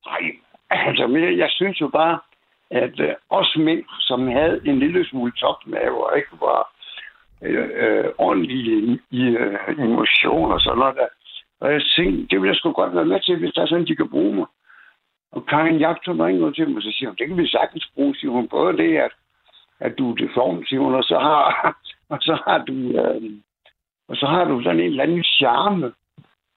[0.07, 0.31] Nej,
[0.71, 2.19] altså, jeg, jeg synes jo bare,
[2.71, 6.61] at øh, os mænd, som havde en lille smule topmave og ikke var
[7.43, 11.07] øh, øh, ordentlige i, i øh, emotion og sådan noget der,
[11.61, 13.87] og jeg tænkte, det vil jeg sgu godt være med til, hvis der er sådan,
[13.87, 14.47] de kan bruge mig.
[15.33, 18.17] Og Karin Jagtun ringer til mig, og så siger hun, det kan vi sagtens bruge,
[18.17, 18.49] siger hun.
[18.49, 19.13] Både det, at,
[19.81, 21.43] at du er deform, siger hun, og så har,
[22.13, 23.33] og så har du, øh,
[24.09, 25.93] og så har du sådan en eller anden charme.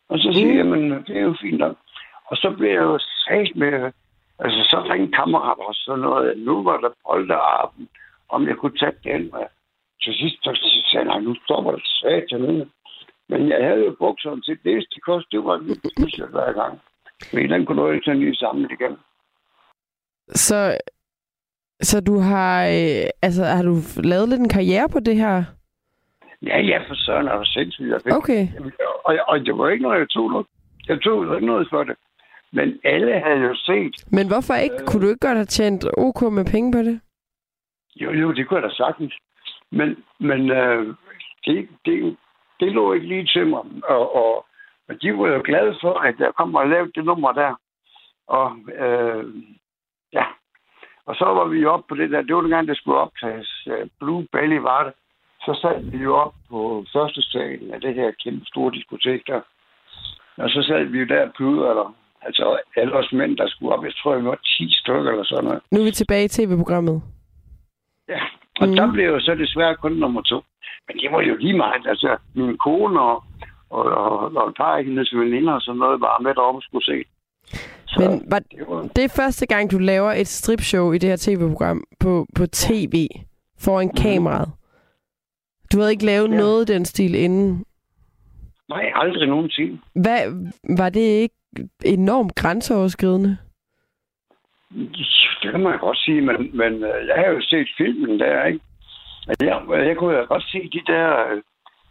[0.09, 1.77] Og så siger jeg, men det er jo fint nok.
[2.25, 3.91] Og så blev jeg jo sagt med,
[4.39, 7.89] altså så ringte kammerater og sådan noget, nu var der polterarben,
[8.29, 9.45] om jeg kunne tage den med.
[10.01, 10.51] Til sidst så
[10.91, 12.71] sagde jeg, nej, nu stopper det satan.
[13.31, 16.73] Men jeg havde jo bukserne til det, det kostede, det var en t-shirt hver gang.
[17.33, 18.97] Men den kunne du ikke sådan lige samle igen.
[20.27, 20.77] Så,
[21.81, 25.43] så du har, øh, altså, har du lavet lidt en karriere på det her?
[26.41, 27.89] Ja, ja, for søren er du sindssygt.
[27.89, 28.47] Jeg fik, Okay.
[29.05, 30.47] og, og, det var ikke noget, jeg tog noget.
[30.87, 31.95] Jeg tog ikke noget for det.
[32.51, 34.75] Men alle havde jo set, Men hvorfor ikke?
[34.87, 37.01] Kunne du ikke godt have tjent OK med penge på det?
[37.95, 39.13] Jo, jo, det kunne jeg da sagtens.
[39.71, 40.95] Men, men øh,
[41.45, 42.17] det, det,
[42.61, 43.63] det lå ikke lige til mig.
[43.83, 44.45] Og, og,
[44.89, 47.53] og de var jo glade for, at jeg kom og lavede det nummer der.
[48.27, 48.47] Og
[48.85, 49.25] øh,
[50.13, 50.25] ja,
[51.05, 52.21] og så var vi oppe på det der.
[52.21, 53.67] Det var dengang, det skulle optages.
[53.67, 54.93] Øh, Blue Belly var det.
[55.45, 59.41] Så sad vi jo op på første salen af det her kæmpe store diskotek der.
[60.37, 63.83] Og så sad vi jo der på eller Altså alle os mænd, der skulle op.
[63.85, 65.61] Jeg tror, vi var 10 stykker eller sådan noget.
[65.71, 67.01] Nu er vi tilbage i tv-programmet.
[68.09, 68.21] Ja,
[68.59, 68.75] og Mm.
[68.75, 70.41] der blev jo så desværre kun nummer to.
[70.87, 71.87] Men det var jo lige meget.
[71.87, 73.23] Altså, min kone og,
[73.69, 76.63] og, og, og et par af hendes veninder og sådan noget var med deroppe og
[76.63, 77.03] skulle se.
[77.87, 78.81] Så Men var det, var...
[78.95, 83.07] det er første gang, du laver et stripshow i det her tv-program på, på tv
[83.59, 84.01] foran mm.
[84.01, 84.49] kameraet?
[85.73, 86.35] Du havde ikke lavet ja.
[86.37, 87.65] noget i den stil inden?
[88.69, 89.79] Nej, aldrig nogensinde.
[89.95, 91.35] Hvad, var det ikke
[91.85, 93.37] enormt grænseoverskridende?
[95.41, 98.59] Det kan man godt sige, men, men øh, jeg har jo set filmen der, ikke?
[99.39, 101.25] Jeg, jeg kunne jo godt se de der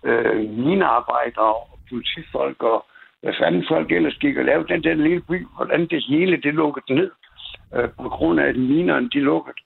[0.05, 2.87] øh, minearbejdere og politifolk og
[3.23, 6.55] hvad fanden folk ellers gik og lavede den der lille by, hvordan det hele det
[6.55, 7.11] lukkede ned
[7.75, 9.57] øh, på grund af, at minerne de lukkede.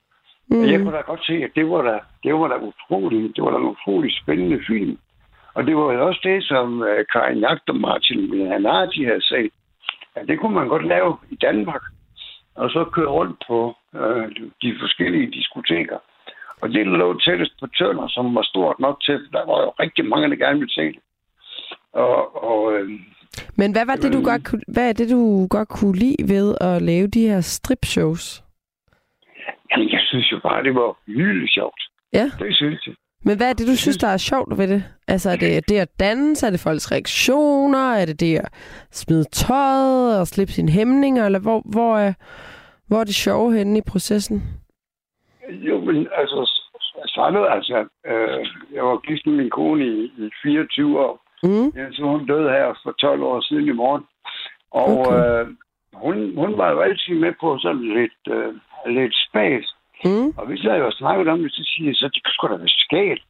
[0.48, 0.64] Mm.
[0.64, 3.50] Jeg kunne da godt se, at det var da, det var da utroligt, det var
[3.50, 4.98] da en utrolig spændende film.
[5.54, 9.54] Og det var jo også det, som Karin Jagt og Martin Hanardi havde sagt,
[10.14, 11.82] at det kunne man godt lave i Danmark,
[12.54, 13.58] og så køre rundt på
[13.92, 14.26] uh,
[14.62, 15.98] de forskellige diskoteker.
[16.60, 20.04] Og det lå tættest på Tønder, som var stort nok til, der var jo rigtig
[20.04, 21.02] mange, der gerne ville se det.
[21.92, 22.90] Og, og, uh,
[23.56, 26.54] Men hvad var det, du godt kunne, hvad er det, du godt kunne lide ved
[26.60, 28.44] at lave de her strip-shows?
[29.70, 31.80] Jamen, jeg synes jo bare, det var hyldigt sjovt.
[32.12, 32.24] Ja.
[32.38, 32.94] Det synes jeg.
[33.26, 34.84] Men hvad er det, du synes, der er sjovt ved det?
[35.08, 36.46] Altså, er det det at danse?
[36.46, 37.92] Er det folks reaktioner?
[37.94, 38.48] Er det det at
[38.90, 41.26] smide tøjet og slippe sine hæmninger?
[41.26, 42.12] Eller hvor, hvor, er,
[42.88, 44.42] hvor er det sjove henne i processen?
[45.50, 46.50] Jo, men altså,
[47.06, 51.24] startede, altså, øh, jeg var gift med min kone i, i 24 år.
[51.42, 51.68] Mm.
[51.78, 54.04] Ja, så hun døde her for 12 år siden i morgen.
[54.70, 55.40] Og okay.
[55.40, 55.46] øh,
[55.94, 58.54] hun, hun var jo altid med på sådan lidt, øh,
[58.86, 59.73] lidt spas.
[60.04, 60.28] Mm.
[60.38, 62.58] Og vi sad jo og snakkede om det, så siger jeg, så det skulle da
[62.58, 63.22] være skægt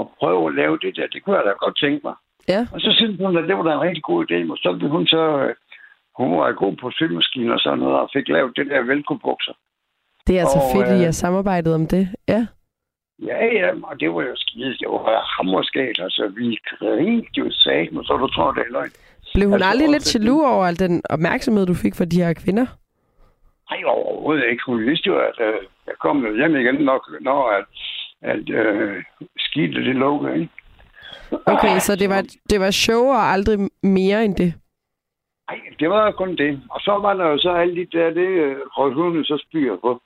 [0.00, 1.06] at prøve at lave det der.
[1.06, 2.14] Det kunne jeg da godt tænke mig.
[2.48, 2.60] Ja.
[2.74, 4.50] Og så synes hun, at det var da en rigtig god idé.
[4.52, 5.22] Og så blev hun så...
[5.42, 5.54] Øh,
[6.18, 9.52] hun var god på symaskiner og sådan noget, og fik lavet det der velkobukser.
[10.26, 12.08] Det er altså og, fedt, at I øh, har samarbejdet om det.
[12.28, 12.46] Ja.
[13.28, 14.76] Ja, ja, og det var jo skide.
[14.80, 15.98] Det var hammerskalt.
[16.06, 18.92] Altså, vi grinte jo sagt, og så du tror, det er løgn.
[19.34, 22.32] Blev hun altså, aldrig lidt jaloux over al den opmærksomhed, du fik fra de her
[22.32, 22.66] kvinder?
[23.70, 24.62] Nej, overhovedet ikke.
[24.66, 25.54] Hun vidste jo, at øh,
[25.90, 27.64] jeg kom hjem igen, nok, når at,
[28.32, 29.04] at øh,
[29.38, 30.34] skidtet det lukkede.
[30.34, 30.48] Ikke?
[31.46, 34.54] Okay, så det var, det var show og aldrig mere end det?
[35.48, 36.62] Nej, det var kun det.
[36.70, 39.76] Og så var der jo så alle de der, det øh, røg hun så spyr
[39.76, 40.00] på.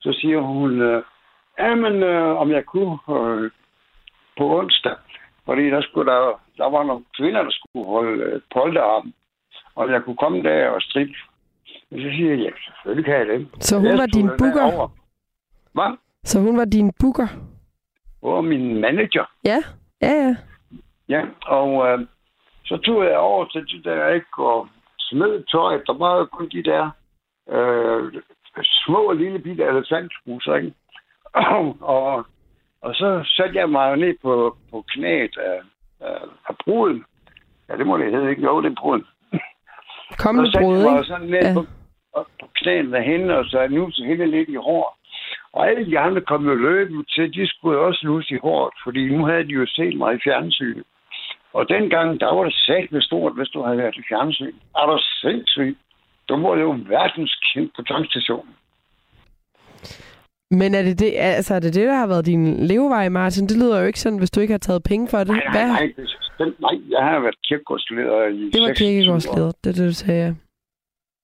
[0.00, 1.02] Så siger hun, øh,
[1.58, 3.50] ja, men øh, om jeg kunne øh,
[4.38, 4.96] på onsdag,
[5.44, 9.12] fordi der, skulle der, der var nogle kvinder, der skulle holde øh, polterarm,
[9.74, 11.14] og jeg kunne komme der og strippe
[11.90, 13.48] så siger jeg, ja, selvfølgelig kan jeg det.
[13.60, 14.92] Så hun jeg var din booker?
[15.76, 15.96] Hvad?
[16.24, 17.28] Så hun var din booker?
[18.22, 19.24] Og min manager.
[19.44, 19.58] Ja,
[20.02, 20.36] ja, ja.
[21.08, 22.06] Ja, og øh,
[22.64, 24.68] så tog jeg over til de der, ikke, og
[24.98, 25.82] smed tøjet.
[25.86, 26.90] Der var jo kun de der
[27.50, 28.22] øh,
[28.84, 30.72] små lille bitte elefantskruser, ikke?
[31.96, 32.26] og,
[32.82, 35.60] og så satte jeg mig ned på, på knæet af,
[36.00, 36.18] af,
[36.48, 37.04] af bruden.
[37.68, 38.42] Ja, det må det hedde, ikke?
[38.42, 39.06] Jo, det er bruden.
[40.18, 40.98] Kom med brud, ikke?
[40.98, 41.54] Og sådan ned ja.
[41.54, 41.66] på,
[42.40, 44.96] på knæene af hende, og så nu så hende lidt i hår.
[45.56, 49.02] Og alle de andre kom jo løbende til, de skulle også luse i håret, fordi
[49.16, 50.84] nu havde de jo set mig i fjernsynet.
[51.52, 54.54] Og dengang, der var det med stort, hvis du havde været i fjernsyn.
[54.76, 55.78] Er du sindssygt?
[56.28, 58.54] Du var jo verdenskendt på tankstationen.
[60.50, 63.46] Men er det det, altså, er det det, der har været din levevej, Martin?
[63.46, 65.28] Det lyder jo ikke sådan, hvis du ikke har taget penge for det.
[65.28, 65.92] Nej, nej, nej.
[66.38, 70.36] Den, nej, jeg har været kirkegårdsleder i Det var kirkegårdsleder, det er det, du sagde,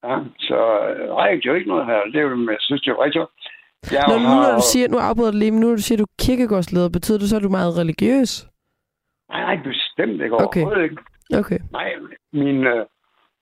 [0.04, 0.18] ja.
[0.38, 2.00] så øh, nej, det er jo ikke noget her.
[2.12, 3.20] Det er jo, jeg synes, det er rigtig
[3.92, 5.96] jeg Nå, nu, når du siger, nu afbryder du lige, men nu når du siger,
[5.96, 8.32] at du er kirkegårdsleder, betyder det så, at du er meget religiøs?
[9.28, 10.36] Nej, nej, bestemt ikke.
[10.46, 10.64] Okay.
[10.84, 10.96] ikke.
[11.40, 11.58] Okay.
[11.72, 11.88] Nej,
[12.32, 12.86] min, øh,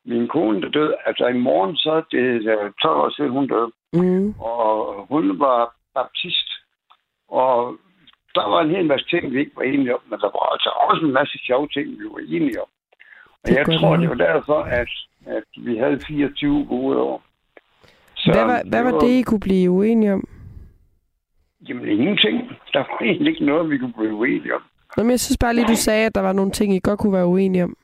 [0.04, 3.70] min kone, der døde, altså i morgen, så det er 12 år siden, hun døde.
[3.92, 4.34] Mm.
[4.40, 6.48] Og hun var baptist.
[7.28, 7.76] Og
[8.34, 10.70] der var en hel masse ting, vi ikke var enige om, men der var altså
[10.88, 12.68] også en masse sjove ting, vi var enige om.
[13.44, 14.92] Og jeg tror, det var derfor, at,
[15.26, 17.22] at vi havde 24 gode år.
[18.20, 20.24] Så hvad var, hvad var det, I kunne blive uenige om?
[21.68, 22.36] Jamen, ingenting.
[22.72, 24.62] Der var egentlig ikke noget, vi kunne blive uenige om.
[24.96, 26.98] Nå, men jeg synes bare lige, du sagde, at der var nogle ting, I godt
[27.00, 27.76] kunne være uenige om.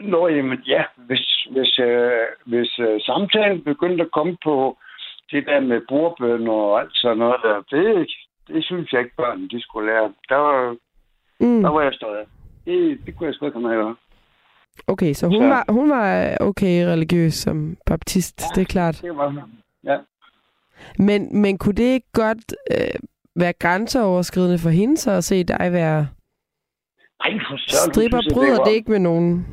[0.00, 4.76] Nå, jamen ja, hvis, hvis, øh, hvis øh, samtalen begyndte at komme på
[5.30, 8.08] det der med bordbøn og alt sådan noget der, det,
[8.48, 10.12] det synes jeg ikke, børn de skulle lære.
[10.28, 10.76] Der var,
[11.40, 11.62] mm.
[11.62, 12.26] der var jeg stået
[12.64, 13.94] Det, det kunne jeg sgu ikke have med
[14.86, 15.48] Okay, så hun, så.
[15.48, 18.98] Var, hun var okay religiøs som baptist, ja, det er klart.
[19.02, 19.40] det var hun.
[19.84, 19.96] Ja.
[20.98, 23.00] Men, men kunne det ikke godt øh,
[23.36, 26.08] være grænseoverskridende for hende så at se dig være
[27.22, 27.92] Nej, for søren.
[27.92, 28.64] Stripper bryder det, var...
[28.64, 29.46] det ikke med nogen?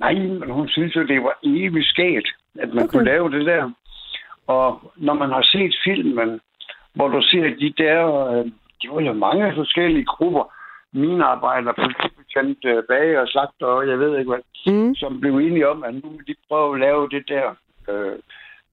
[0.00, 2.28] Nej, men hun synes jo, det var evigt skægt,
[2.58, 2.88] at man okay.
[2.88, 3.70] kunne lave det der.
[4.46, 6.40] Og når man har set filmen,
[6.94, 8.44] hvor du ser de der, øh,
[8.82, 10.53] de var jo mange forskellige grupper,
[10.94, 14.94] mine arbejdere, politibetjent, øh, bage og slagter, og jeg ved ikke hvad, Mm.
[14.94, 17.54] som blev enige om, at nu vil de prøve at lave det der,
[17.88, 18.18] øh,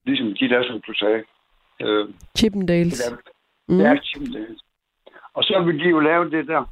[0.05, 1.23] ligesom de der, som du sagde.
[1.81, 2.07] Øh,
[2.37, 2.99] Chippendales.
[2.99, 3.17] det der,
[3.67, 3.79] Mm.
[3.81, 4.61] er Chippendales.
[5.33, 6.63] Og så vil de jo lave det der.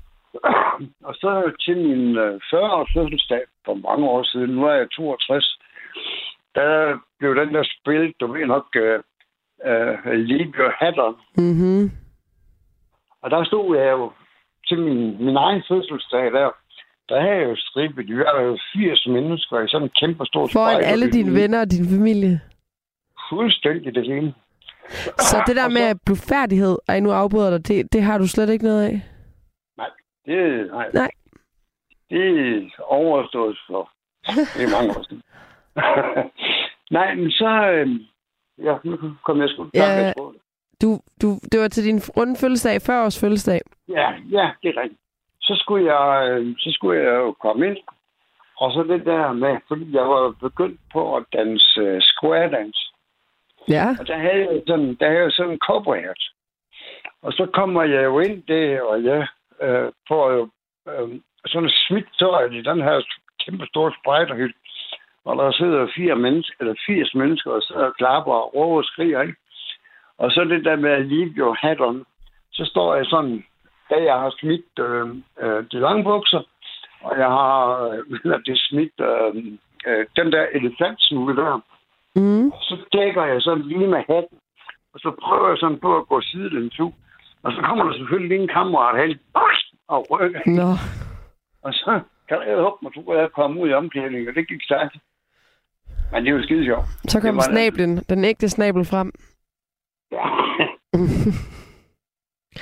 [1.07, 5.59] og så til min øh, 40-års fødselsdag for mange år siden, nu er jeg 62,
[6.55, 8.99] der blev den der spil, du ved nok, øh,
[9.65, 11.15] øh, Leave Your Hat On.
[11.37, 11.91] Mm-hmm.
[13.21, 14.11] Og der stod jeg jo
[14.69, 16.49] til min, min egen fødselsdag der,
[17.09, 20.47] der havde jeg jo stribet, vi var jo 80 mennesker i sådan en kæmpe stor
[20.53, 22.41] Foran alle dine venner og din familie.
[23.29, 24.33] Fuldstændig det hele.
[25.17, 28.49] Så det der Og med blufærdighed, og nu afbryder dig, det, det har du slet
[28.49, 29.01] ikke noget af?
[30.25, 30.89] Det, nej.
[30.93, 31.11] Nej.
[32.09, 33.91] Det er overstået for
[34.27, 35.23] det er mange år siden.
[36.97, 37.71] nej, men så...
[37.71, 37.87] Øh,
[38.57, 40.05] ja, nu kom jeg sgu Ja.
[40.05, 40.13] ja.
[40.81, 40.89] Du,
[41.21, 43.61] du, det var til din runde fødselsdag, 40 års fødselsdag.
[43.87, 44.07] ja,
[44.37, 45.01] ja, det er rigtigt.
[45.41, 47.77] Så skulle jeg, øh, så skulle jeg jo komme ind.
[48.57, 52.81] Og så det der med, fordi jeg var begyndt på at danse uh, square dance.
[53.69, 53.85] Ja.
[53.99, 56.23] Og der havde jeg sådan, der havde jeg sådan en cowboy hat.
[57.21, 59.27] Og så kommer jeg jo ind der, og jeg
[59.61, 60.49] øh, får jo
[60.89, 61.09] øh,
[61.45, 63.01] sådan et smidt tøj i den her
[63.45, 64.55] kæmpe store spejderhytte.
[65.25, 68.83] Og der sidder fire mennesker, eller 80 mennesker, og sidder og klapper og råber og
[68.83, 69.35] skriger, ikke?
[70.19, 72.05] Og så det der med at leave your hat on.
[72.51, 73.43] Så står jeg sådan,
[73.89, 75.07] da jeg har smidt øh,
[75.43, 76.41] øh, de lange bukser,
[77.01, 77.55] og jeg har
[78.25, 79.35] øh, det smidt øh,
[79.87, 81.61] øh, den der elefantsmule der,
[82.15, 82.51] Mm.
[82.51, 84.37] så dækker jeg sådan lige med hatten,
[84.93, 86.91] og så prøver jeg sådan på at gå siden tu.
[87.43, 89.19] Og så kommer der selvfølgelig en kammerat hen,
[89.87, 90.41] og rykker.
[90.45, 90.69] Nå.
[91.63, 91.99] Og så
[92.29, 94.95] kan jeg håbe, at du jeg komme ud i omklædningen, og det gik stærkt.
[96.11, 96.85] Men det er jo skide sjovt.
[97.07, 99.11] Så kom snablen, den ægte snabel frem.
[100.11, 100.25] Ja.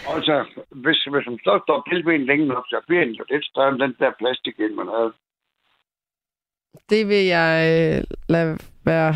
[0.11, 0.35] og så,
[0.69, 3.79] hvis, hvis man så står pilben længe nok, så bliver den jo lidt større end
[3.79, 5.13] den der plastik, end man havde.
[6.89, 9.13] Det vil jeg øh, lade være...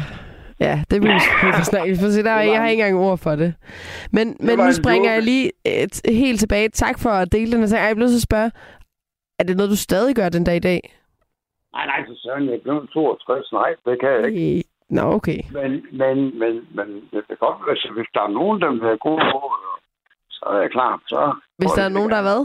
[0.60, 1.20] Ja, det vil vi
[1.64, 1.96] snakke.
[1.96, 3.56] Får se, der, Det jeg har ikke engang ord for det.
[4.12, 5.16] Men, men var nu springer joke.
[5.16, 6.70] jeg lige et, helt tilbage.
[6.70, 7.64] Tak for at dele den.
[7.64, 8.52] Og jeg til at spørge,
[9.40, 10.82] er det noget, du stadig gør den dag i dag?
[11.74, 13.52] Nej, nej, for søren, jeg er blevet 62.
[13.52, 14.64] Nej, det kan jeg ikke.
[14.92, 15.40] Øh, Nå, okay.
[15.54, 18.82] Men, men, men, men det kan godt være, altså, hvis der er nogen, der vil
[18.82, 19.80] have gode råd,
[20.30, 21.02] så er jeg klar.
[21.08, 22.42] Så Hvis der er nogen, der er hvad?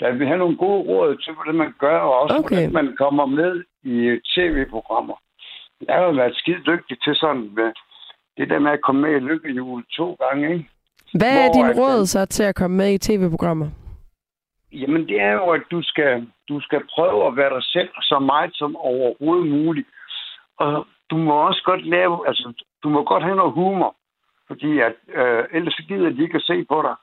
[0.00, 2.54] Der vil have nogle gode råd til, hvordan man gør, og også Okay.
[2.56, 3.94] hvordan man kommer med i
[4.34, 5.14] tv-programmer.
[5.88, 7.72] Jeg har jo været skide dygtig til sådan med
[8.36, 10.68] det der med at komme med i lykkehjul to gange, ikke?
[11.18, 11.80] Hvad er Hvor din er den?
[11.82, 13.68] råd så til at komme med i tv-programmer?
[14.72, 18.18] Jamen, det er jo, at du skal, du skal prøve at være dig selv så
[18.18, 19.88] meget som overhovedet muligt.
[20.58, 23.96] Og du må også godt lave, altså, du må godt have noget humor,
[24.46, 26.94] fordi at, øh, ellers så gider de ikke at se på dig.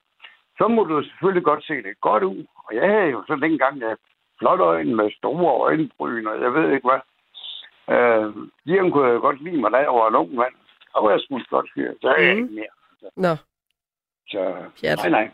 [0.57, 2.45] Så må du selvfølgelig godt se det godt ud.
[2.55, 3.95] Og jeg havde jo så dengang jeg
[4.39, 7.01] flot øjne med store øjenbryn, og jeg ved ikke hvad.
[7.95, 8.25] Øh,
[8.67, 10.53] de kunne jeg godt lide mig, da jeg var en ung mand.
[10.93, 11.93] Og jeg sgu godt fyr.
[12.01, 12.73] Så er jeg ikke mere.
[13.15, 13.35] Nå,
[14.27, 14.97] Så Pjat.
[14.97, 15.31] nej, nej.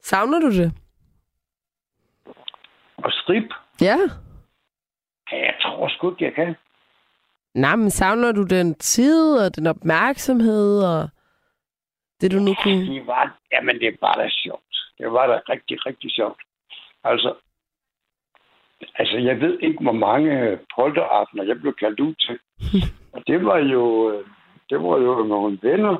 [0.00, 0.72] savner du det?
[2.96, 3.48] Og strip,
[3.80, 3.96] Ja.
[5.32, 6.54] Ja, jeg tror sgu ikke, jeg kan.
[7.54, 11.08] Nej, men savner du den tid og den opmærksomhed og
[12.20, 12.94] det, du nu kunne...
[12.94, 14.74] Det var, jamen, det var da sjovt.
[14.98, 16.42] Det var da rigtig, rigtig sjovt.
[17.04, 17.34] Altså,
[18.94, 22.38] altså jeg ved ikke, hvor mange polteraftener jeg blev kaldt ud til.
[23.14, 24.26] Og det var jo, øh,
[24.70, 25.96] det var jo nogle venner,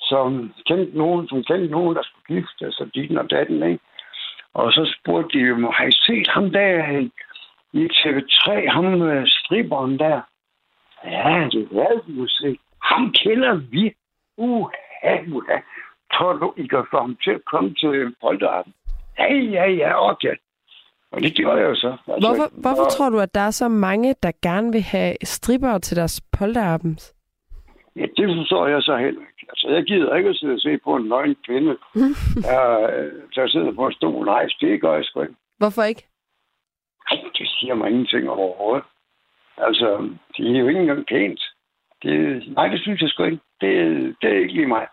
[0.00, 3.84] som kendte nogen, som kendte nogen, der skulle gifte, altså din og datten, ikke?
[4.54, 6.82] Og så spurgte de jo, har I set ham der
[7.72, 10.20] i, i TV3, ham øh, stripperen der?
[11.04, 12.58] Ja, det er vi jo se.
[12.82, 13.94] Ham kender vi.
[14.36, 15.58] Uha, uha.
[16.12, 18.74] Tror du, I kan få ham til at komme til polterappen?
[19.18, 20.34] Ja, ja, ja, okay.
[21.12, 21.96] Og det gjorde jeg jo så.
[22.08, 25.16] Altså, Hvorfor, hvorfor og, tror du, at der er så mange, der gerne vil have
[25.24, 27.14] stripper til deres polterappens?
[27.96, 29.46] Ja, det forstår jeg så heller ikke.
[29.48, 31.76] Altså, jeg gider ikke at sidde og se på en nøgen kvinde,
[32.48, 34.24] der, øh, der sidder på en stol.
[34.26, 35.34] Nej, det gør jeg sgu ikke.
[35.58, 36.08] Hvorfor ikke?
[37.10, 38.84] Ej, det siger mig ingenting overhovedet.
[39.56, 41.40] Altså, det er jo ikke engang pænt.
[42.02, 43.40] Det, nej, det synes jeg sgu ikke.
[43.60, 43.72] Det,
[44.22, 44.86] det er ikke lige mig.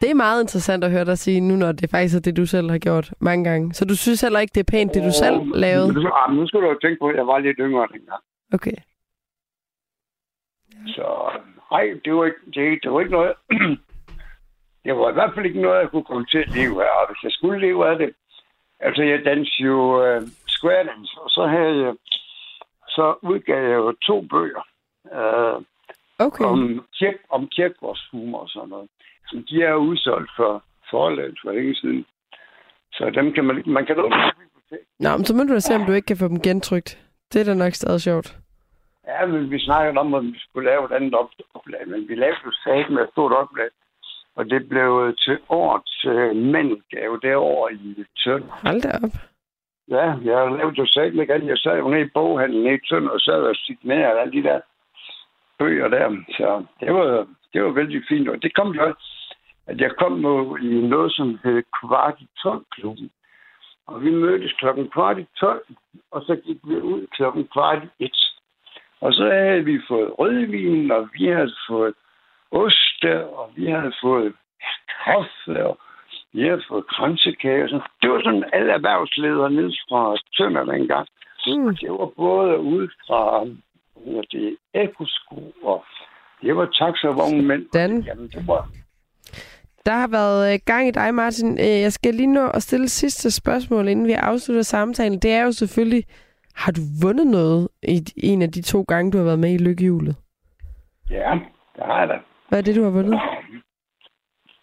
[0.00, 2.46] Det er meget interessant at høre dig sige nu, når det faktisk er det, du
[2.46, 3.74] selv har gjort mange gange.
[3.74, 5.92] Så du synes heller ikke, det er pænt, det du selv lavede?
[5.92, 8.22] Nu, ah, nu skal du jo tænke på, at jeg var lidt yngre dengang.
[8.54, 8.76] Okay.
[10.86, 11.06] Så
[11.70, 13.32] nej, det var ikke, det, det var ikke noget...
[14.84, 16.90] det var i hvert fald ikke noget, jeg kunne komme til at leve af.
[17.00, 18.14] Og hvis jeg skulle leve af det...
[18.80, 20.22] Altså, jeg dansede jo uh,
[20.58, 21.94] square dance, og så havde jeg...
[22.88, 24.64] Så udgav jeg jo to bøger
[25.04, 25.62] uh,
[26.18, 26.44] Okay.
[26.44, 28.88] om, kirk, om kirkegårdshumor og sådan noget.
[29.28, 32.06] Som de er udsolgt for forlaget for længe siden.
[32.92, 34.16] Så dem kan man, man kan låne
[35.00, 36.98] Nå, men så må du da se, om du ikke kan få dem gentrykt.
[37.32, 38.36] Det er da nok stadig sjovt.
[39.06, 41.14] Ja, men vi snakkede om, at vi skulle lave et andet
[41.54, 43.68] oplag, men vi lavede jo sagt med et stort oplag.
[44.36, 48.44] Og det blev til årets øh, mandgave derovre i Tønd.
[48.50, 49.35] Hold da op.
[49.88, 51.48] Ja, jeg lavede jo sagt igen.
[51.48, 54.60] Jeg sad jo nede i boghandlen i Tønder og sad og signerede alle de der
[55.58, 56.16] bøger der.
[56.36, 58.28] Så det var, det var vældig fint.
[58.28, 58.94] Og det kom jo
[59.66, 63.10] at jeg kom jo i noget, som hed kvart i 12-klubben.
[63.86, 65.66] Og vi mødtes klokken kvart i 12,
[66.10, 68.10] og så gik vi ud klokken kvart i 1.
[69.00, 71.94] Og så havde vi fået rødvin, og vi havde fået
[72.50, 74.32] oste, og vi havde fået
[75.04, 75.78] kaffe, og
[76.36, 77.68] vi havde fået kransekage.
[77.68, 80.02] Så det var sådan alle erhvervsledere ned fra
[80.36, 81.06] Tønder dengang.
[81.46, 81.76] Mm.
[81.76, 83.22] Det var både ud fra
[84.32, 85.84] det ekosko, og
[86.42, 87.64] det var taxavognmænd.
[87.72, 88.02] Den.
[88.02, 88.68] Jamen, det var,
[89.86, 91.58] der har været øh, gang i dig, Martin.
[91.58, 95.18] Øh, jeg skal lige nå at stille sidste spørgsmål, inden vi afslutter samtalen.
[95.18, 96.04] Det er jo selvfølgelig,
[96.54, 99.58] har du vundet noget i en af de to gange, du har været med i
[99.58, 100.16] Lykkehjulet?
[101.10, 101.32] Ja,
[101.76, 102.18] det har jeg da.
[102.48, 103.20] Hvad er det, du har vundet?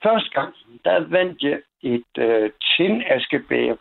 [0.04, 0.54] Første gang,
[0.86, 3.76] der vandt jeg et øh, tindaskebær.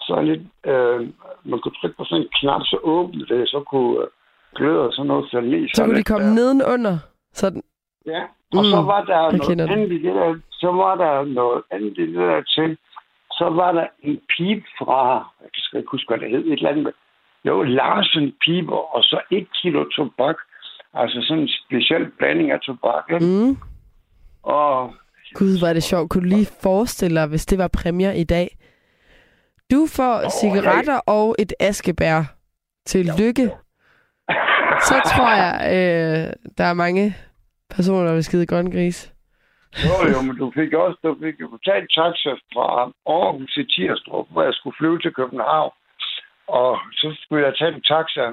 [0.00, 1.00] Så lidt, øh,
[1.44, 4.08] man kunne trykke på sådan en knap, så åbne det, så kunne øh,
[4.54, 5.68] gløder sådan noget falde ned.
[5.74, 6.96] Så kunne de komme nedenunder?
[7.32, 7.62] Sådan.
[8.06, 8.22] Ja,
[8.56, 11.98] og mm, så var der noget andet i det der, så var der noget andet
[11.98, 12.78] i det der til.
[13.32, 15.02] Så var der en pip fra,
[15.40, 16.92] jeg skal ikke huske, hvad det hed, et eller andet.
[17.44, 20.36] Jo, Larsen piber, og så et kilo tobak.
[20.94, 23.04] Altså sådan en speciel blanding af tobak.
[23.12, 23.26] Ikke?
[23.26, 23.56] Mm.
[24.42, 24.94] Og
[25.34, 26.10] Gud, var det sjovt.
[26.10, 28.48] Kunne du lige forestille dig, hvis det var præmier i dag?
[29.70, 31.00] Du får oh, cigaretter jeg...
[31.06, 32.22] og et askebær.
[32.86, 33.46] Til lykke.
[34.88, 37.16] Så tror jeg, øh, der er mange
[37.70, 39.12] personer, der vil skide grøn gris.
[39.84, 42.66] Jo, jo, men du fik også du fik jo betalt taxa fra
[43.06, 45.72] Aarhus til Tirstrup, hvor jeg skulle flyve til København.
[46.48, 48.26] Og så skulle jeg tage en taxa,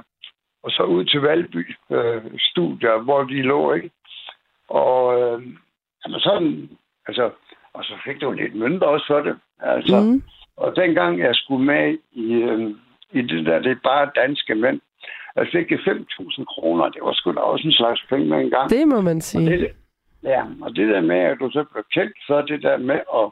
[0.64, 3.92] og så ud til Valby øh, studier, hvor de lå, ikke?
[4.70, 5.42] Og øh,
[6.02, 6.70] jamen sådan,
[7.08, 7.32] altså,
[7.74, 9.36] og så fik du lidt mønter også for det.
[9.60, 10.24] Altså, mm.
[10.58, 12.70] Og dengang jeg skulle med i, øh,
[13.12, 14.80] i det der, det er bare danske mænd,
[15.36, 16.90] jeg fik 5.000 kroner.
[16.90, 18.70] Det var sgu da også en slags penge med en gang.
[18.70, 19.54] Det må man sige.
[19.54, 19.72] Og det,
[20.24, 23.28] ja, og det der med, at du så blev kendt for det der med at,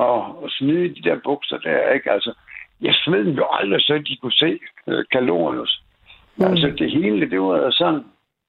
[0.00, 2.10] at, at smide de der bukser der, ikke?
[2.10, 2.34] Altså,
[2.80, 5.66] jeg smed dem jo aldrig, så de kunne se øh, kalorier.
[6.36, 6.44] Mm.
[6.44, 8.04] Altså, det hele, det var sådan,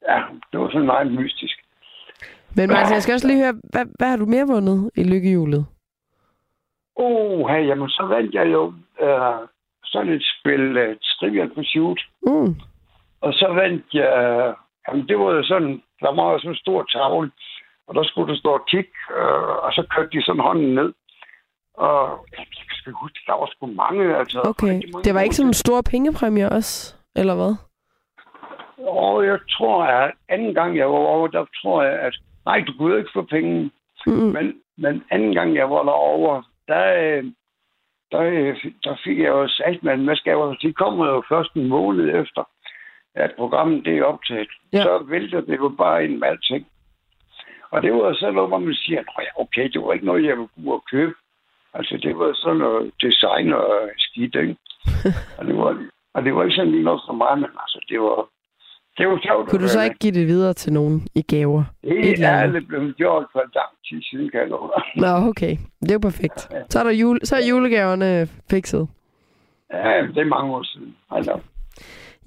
[0.10, 1.63] ja, det var sådan meget mystisk.
[2.56, 5.66] Men Martin, jeg skal også lige høre, hvad, hvad har du mere vundet i lykkehjulet?
[6.96, 9.48] Oh, hey, jamen så vandt jeg jo øh,
[9.84, 12.02] sådan et spil uh, Trivial Pursuit.
[12.22, 12.56] Mm.
[13.22, 14.10] Og så vandt jeg...
[14.22, 14.54] Uh,
[14.88, 15.82] jamen, det var jo sådan...
[16.00, 17.32] Der var sådan en stor tavle,
[17.88, 20.94] og der skulle der stå kig, uh, og så kørte de sådan hånden ned.
[21.74, 22.46] Og jeg
[22.80, 24.18] skal huske, der var sgu mange.
[24.18, 24.68] Altså, okay.
[24.68, 27.56] Mange det var ikke sådan en stor pengepræmie også, eller hvad?
[28.88, 32.16] Og jeg tror, at anden gang jeg var over, der tror jeg, at
[32.46, 33.72] nej, du kunne ikke få penge.
[34.08, 34.32] Mm-hmm.
[34.32, 37.22] Men, men anden gang jeg var derovre, der,
[38.12, 41.68] der, der fik jeg jo sagt, at man skal jo, de kommer jo først en
[41.68, 42.44] måned efter,
[43.16, 44.50] at programmet det er optaget.
[44.74, 44.84] Ja.
[44.84, 46.68] Så vælter det jo bare ind med alting.
[47.72, 50.38] Og det var så noget, hvor man siger, at okay, det var ikke noget, jeg
[50.38, 51.14] ville kunne købe.
[51.74, 54.56] Altså, det var sådan noget design og skidt, ikke?
[55.38, 58.00] og, det var, og det var ikke sådan lige noget for mig, men altså, det
[58.02, 58.28] var,
[58.98, 59.50] det var sjovt.
[59.50, 61.64] Kunne du så ikke give det videre til nogen i gaver?
[61.84, 64.50] Det er alle blevet gjort for lang tid siden, kan jeg
[64.96, 65.58] Nå, okay.
[65.82, 66.40] Det er jo perfekt.
[66.70, 68.88] Så er, der jule, så er julegaverne fikset.
[69.74, 70.96] Ja, det er mange år siden.
[71.12, 71.40] Altså.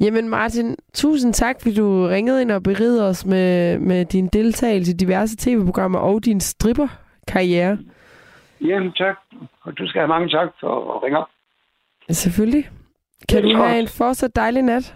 [0.00, 4.92] Jamen Martin, tusind tak, fordi du ringede ind og berigede os med, med din deltagelse
[4.92, 7.78] i diverse tv-programmer og din stripper-karriere.
[8.60, 9.16] Jamen tak,
[9.62, 11.26] og du skal have mange tak for at ringe op.
[12.10, 12.70] Selvfølgelig.
[13.28, 14.94] Kan du have en fortsat dejlig nat?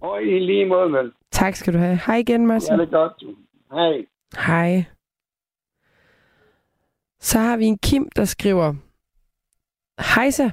[0.00, 1.12] Og i lige måde, vel.
[1.32, 2.00] Tak skal du have.
[2.06, 2.70] Hej igen, Martin.
[2.70, 3.24] Ja, det er godt.
[3.72, 4.06] Hej.
[4.46, 4.84] Hej.
[7.20, 8.74] Så har vi en Kim, der skriver,
[10.14, 10.50] Hejsa,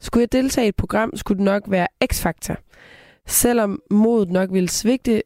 [0.00, 2.56] skulle jeg deltage i et program, skulle det nok være X-Factor.
[3.26, 5.22] Selvom modet nok ville svigte,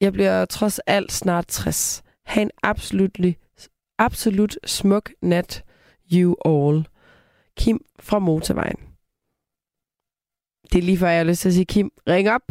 [0.00, 2.02] jeg bliver trods alt snart 60.
[2.24, 3.18] Ha' en absolut,
[3.98, 5.64] absolut smuk nat,
[6.12, 6.88] you all.
[7.56, 8.76] Kim fra Motorvejen.
[10.72, 12.42] Det er lige før, jeg har lyst til at sige, Kim, ring op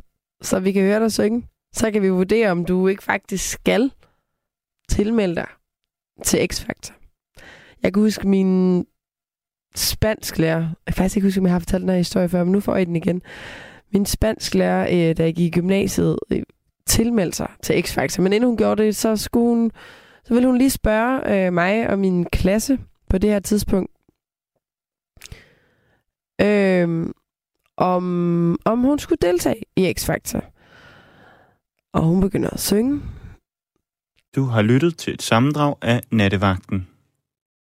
[0.43, 1.47] så vi kan høre dig synge.
[1.73, 3.91] Så kan vi vurdere, om du ikke faktisk skal
[4.89, 5.47] tilmelde dig
[6.23, 6.93] til X-Factor.
[7.83, 8.85] Jeg kan huske min
[9.75, 12.51] spansklærer, jeg kan faktisk ikke huske, om jeg har fortalt den her historie før, men
[12.51, 13.21] nu får jeg den igen.
[13.93, 16.43] Min spansklærer, øh, da jeg gik i gymnasiet, øh,
[16.85, 18.21] tilmeldte sig til X-Factor.
[18.21, 19.71] Men inden hun gjorde det, så, skulle hun,
[20.23, 22.79] så ville hun lige spørge øh, mig og min klasse
[23.09, 23.91] på det her tidspunkt,
[26.41, 27.05] øh,
[27.77, 30.43] om, om hun skulle deltage i X-Factor.
[31.93, 33.01] Og hun begynder at synge.
[34.35, 36.87] Du har lyttet til et sammendrag af Nattevagten.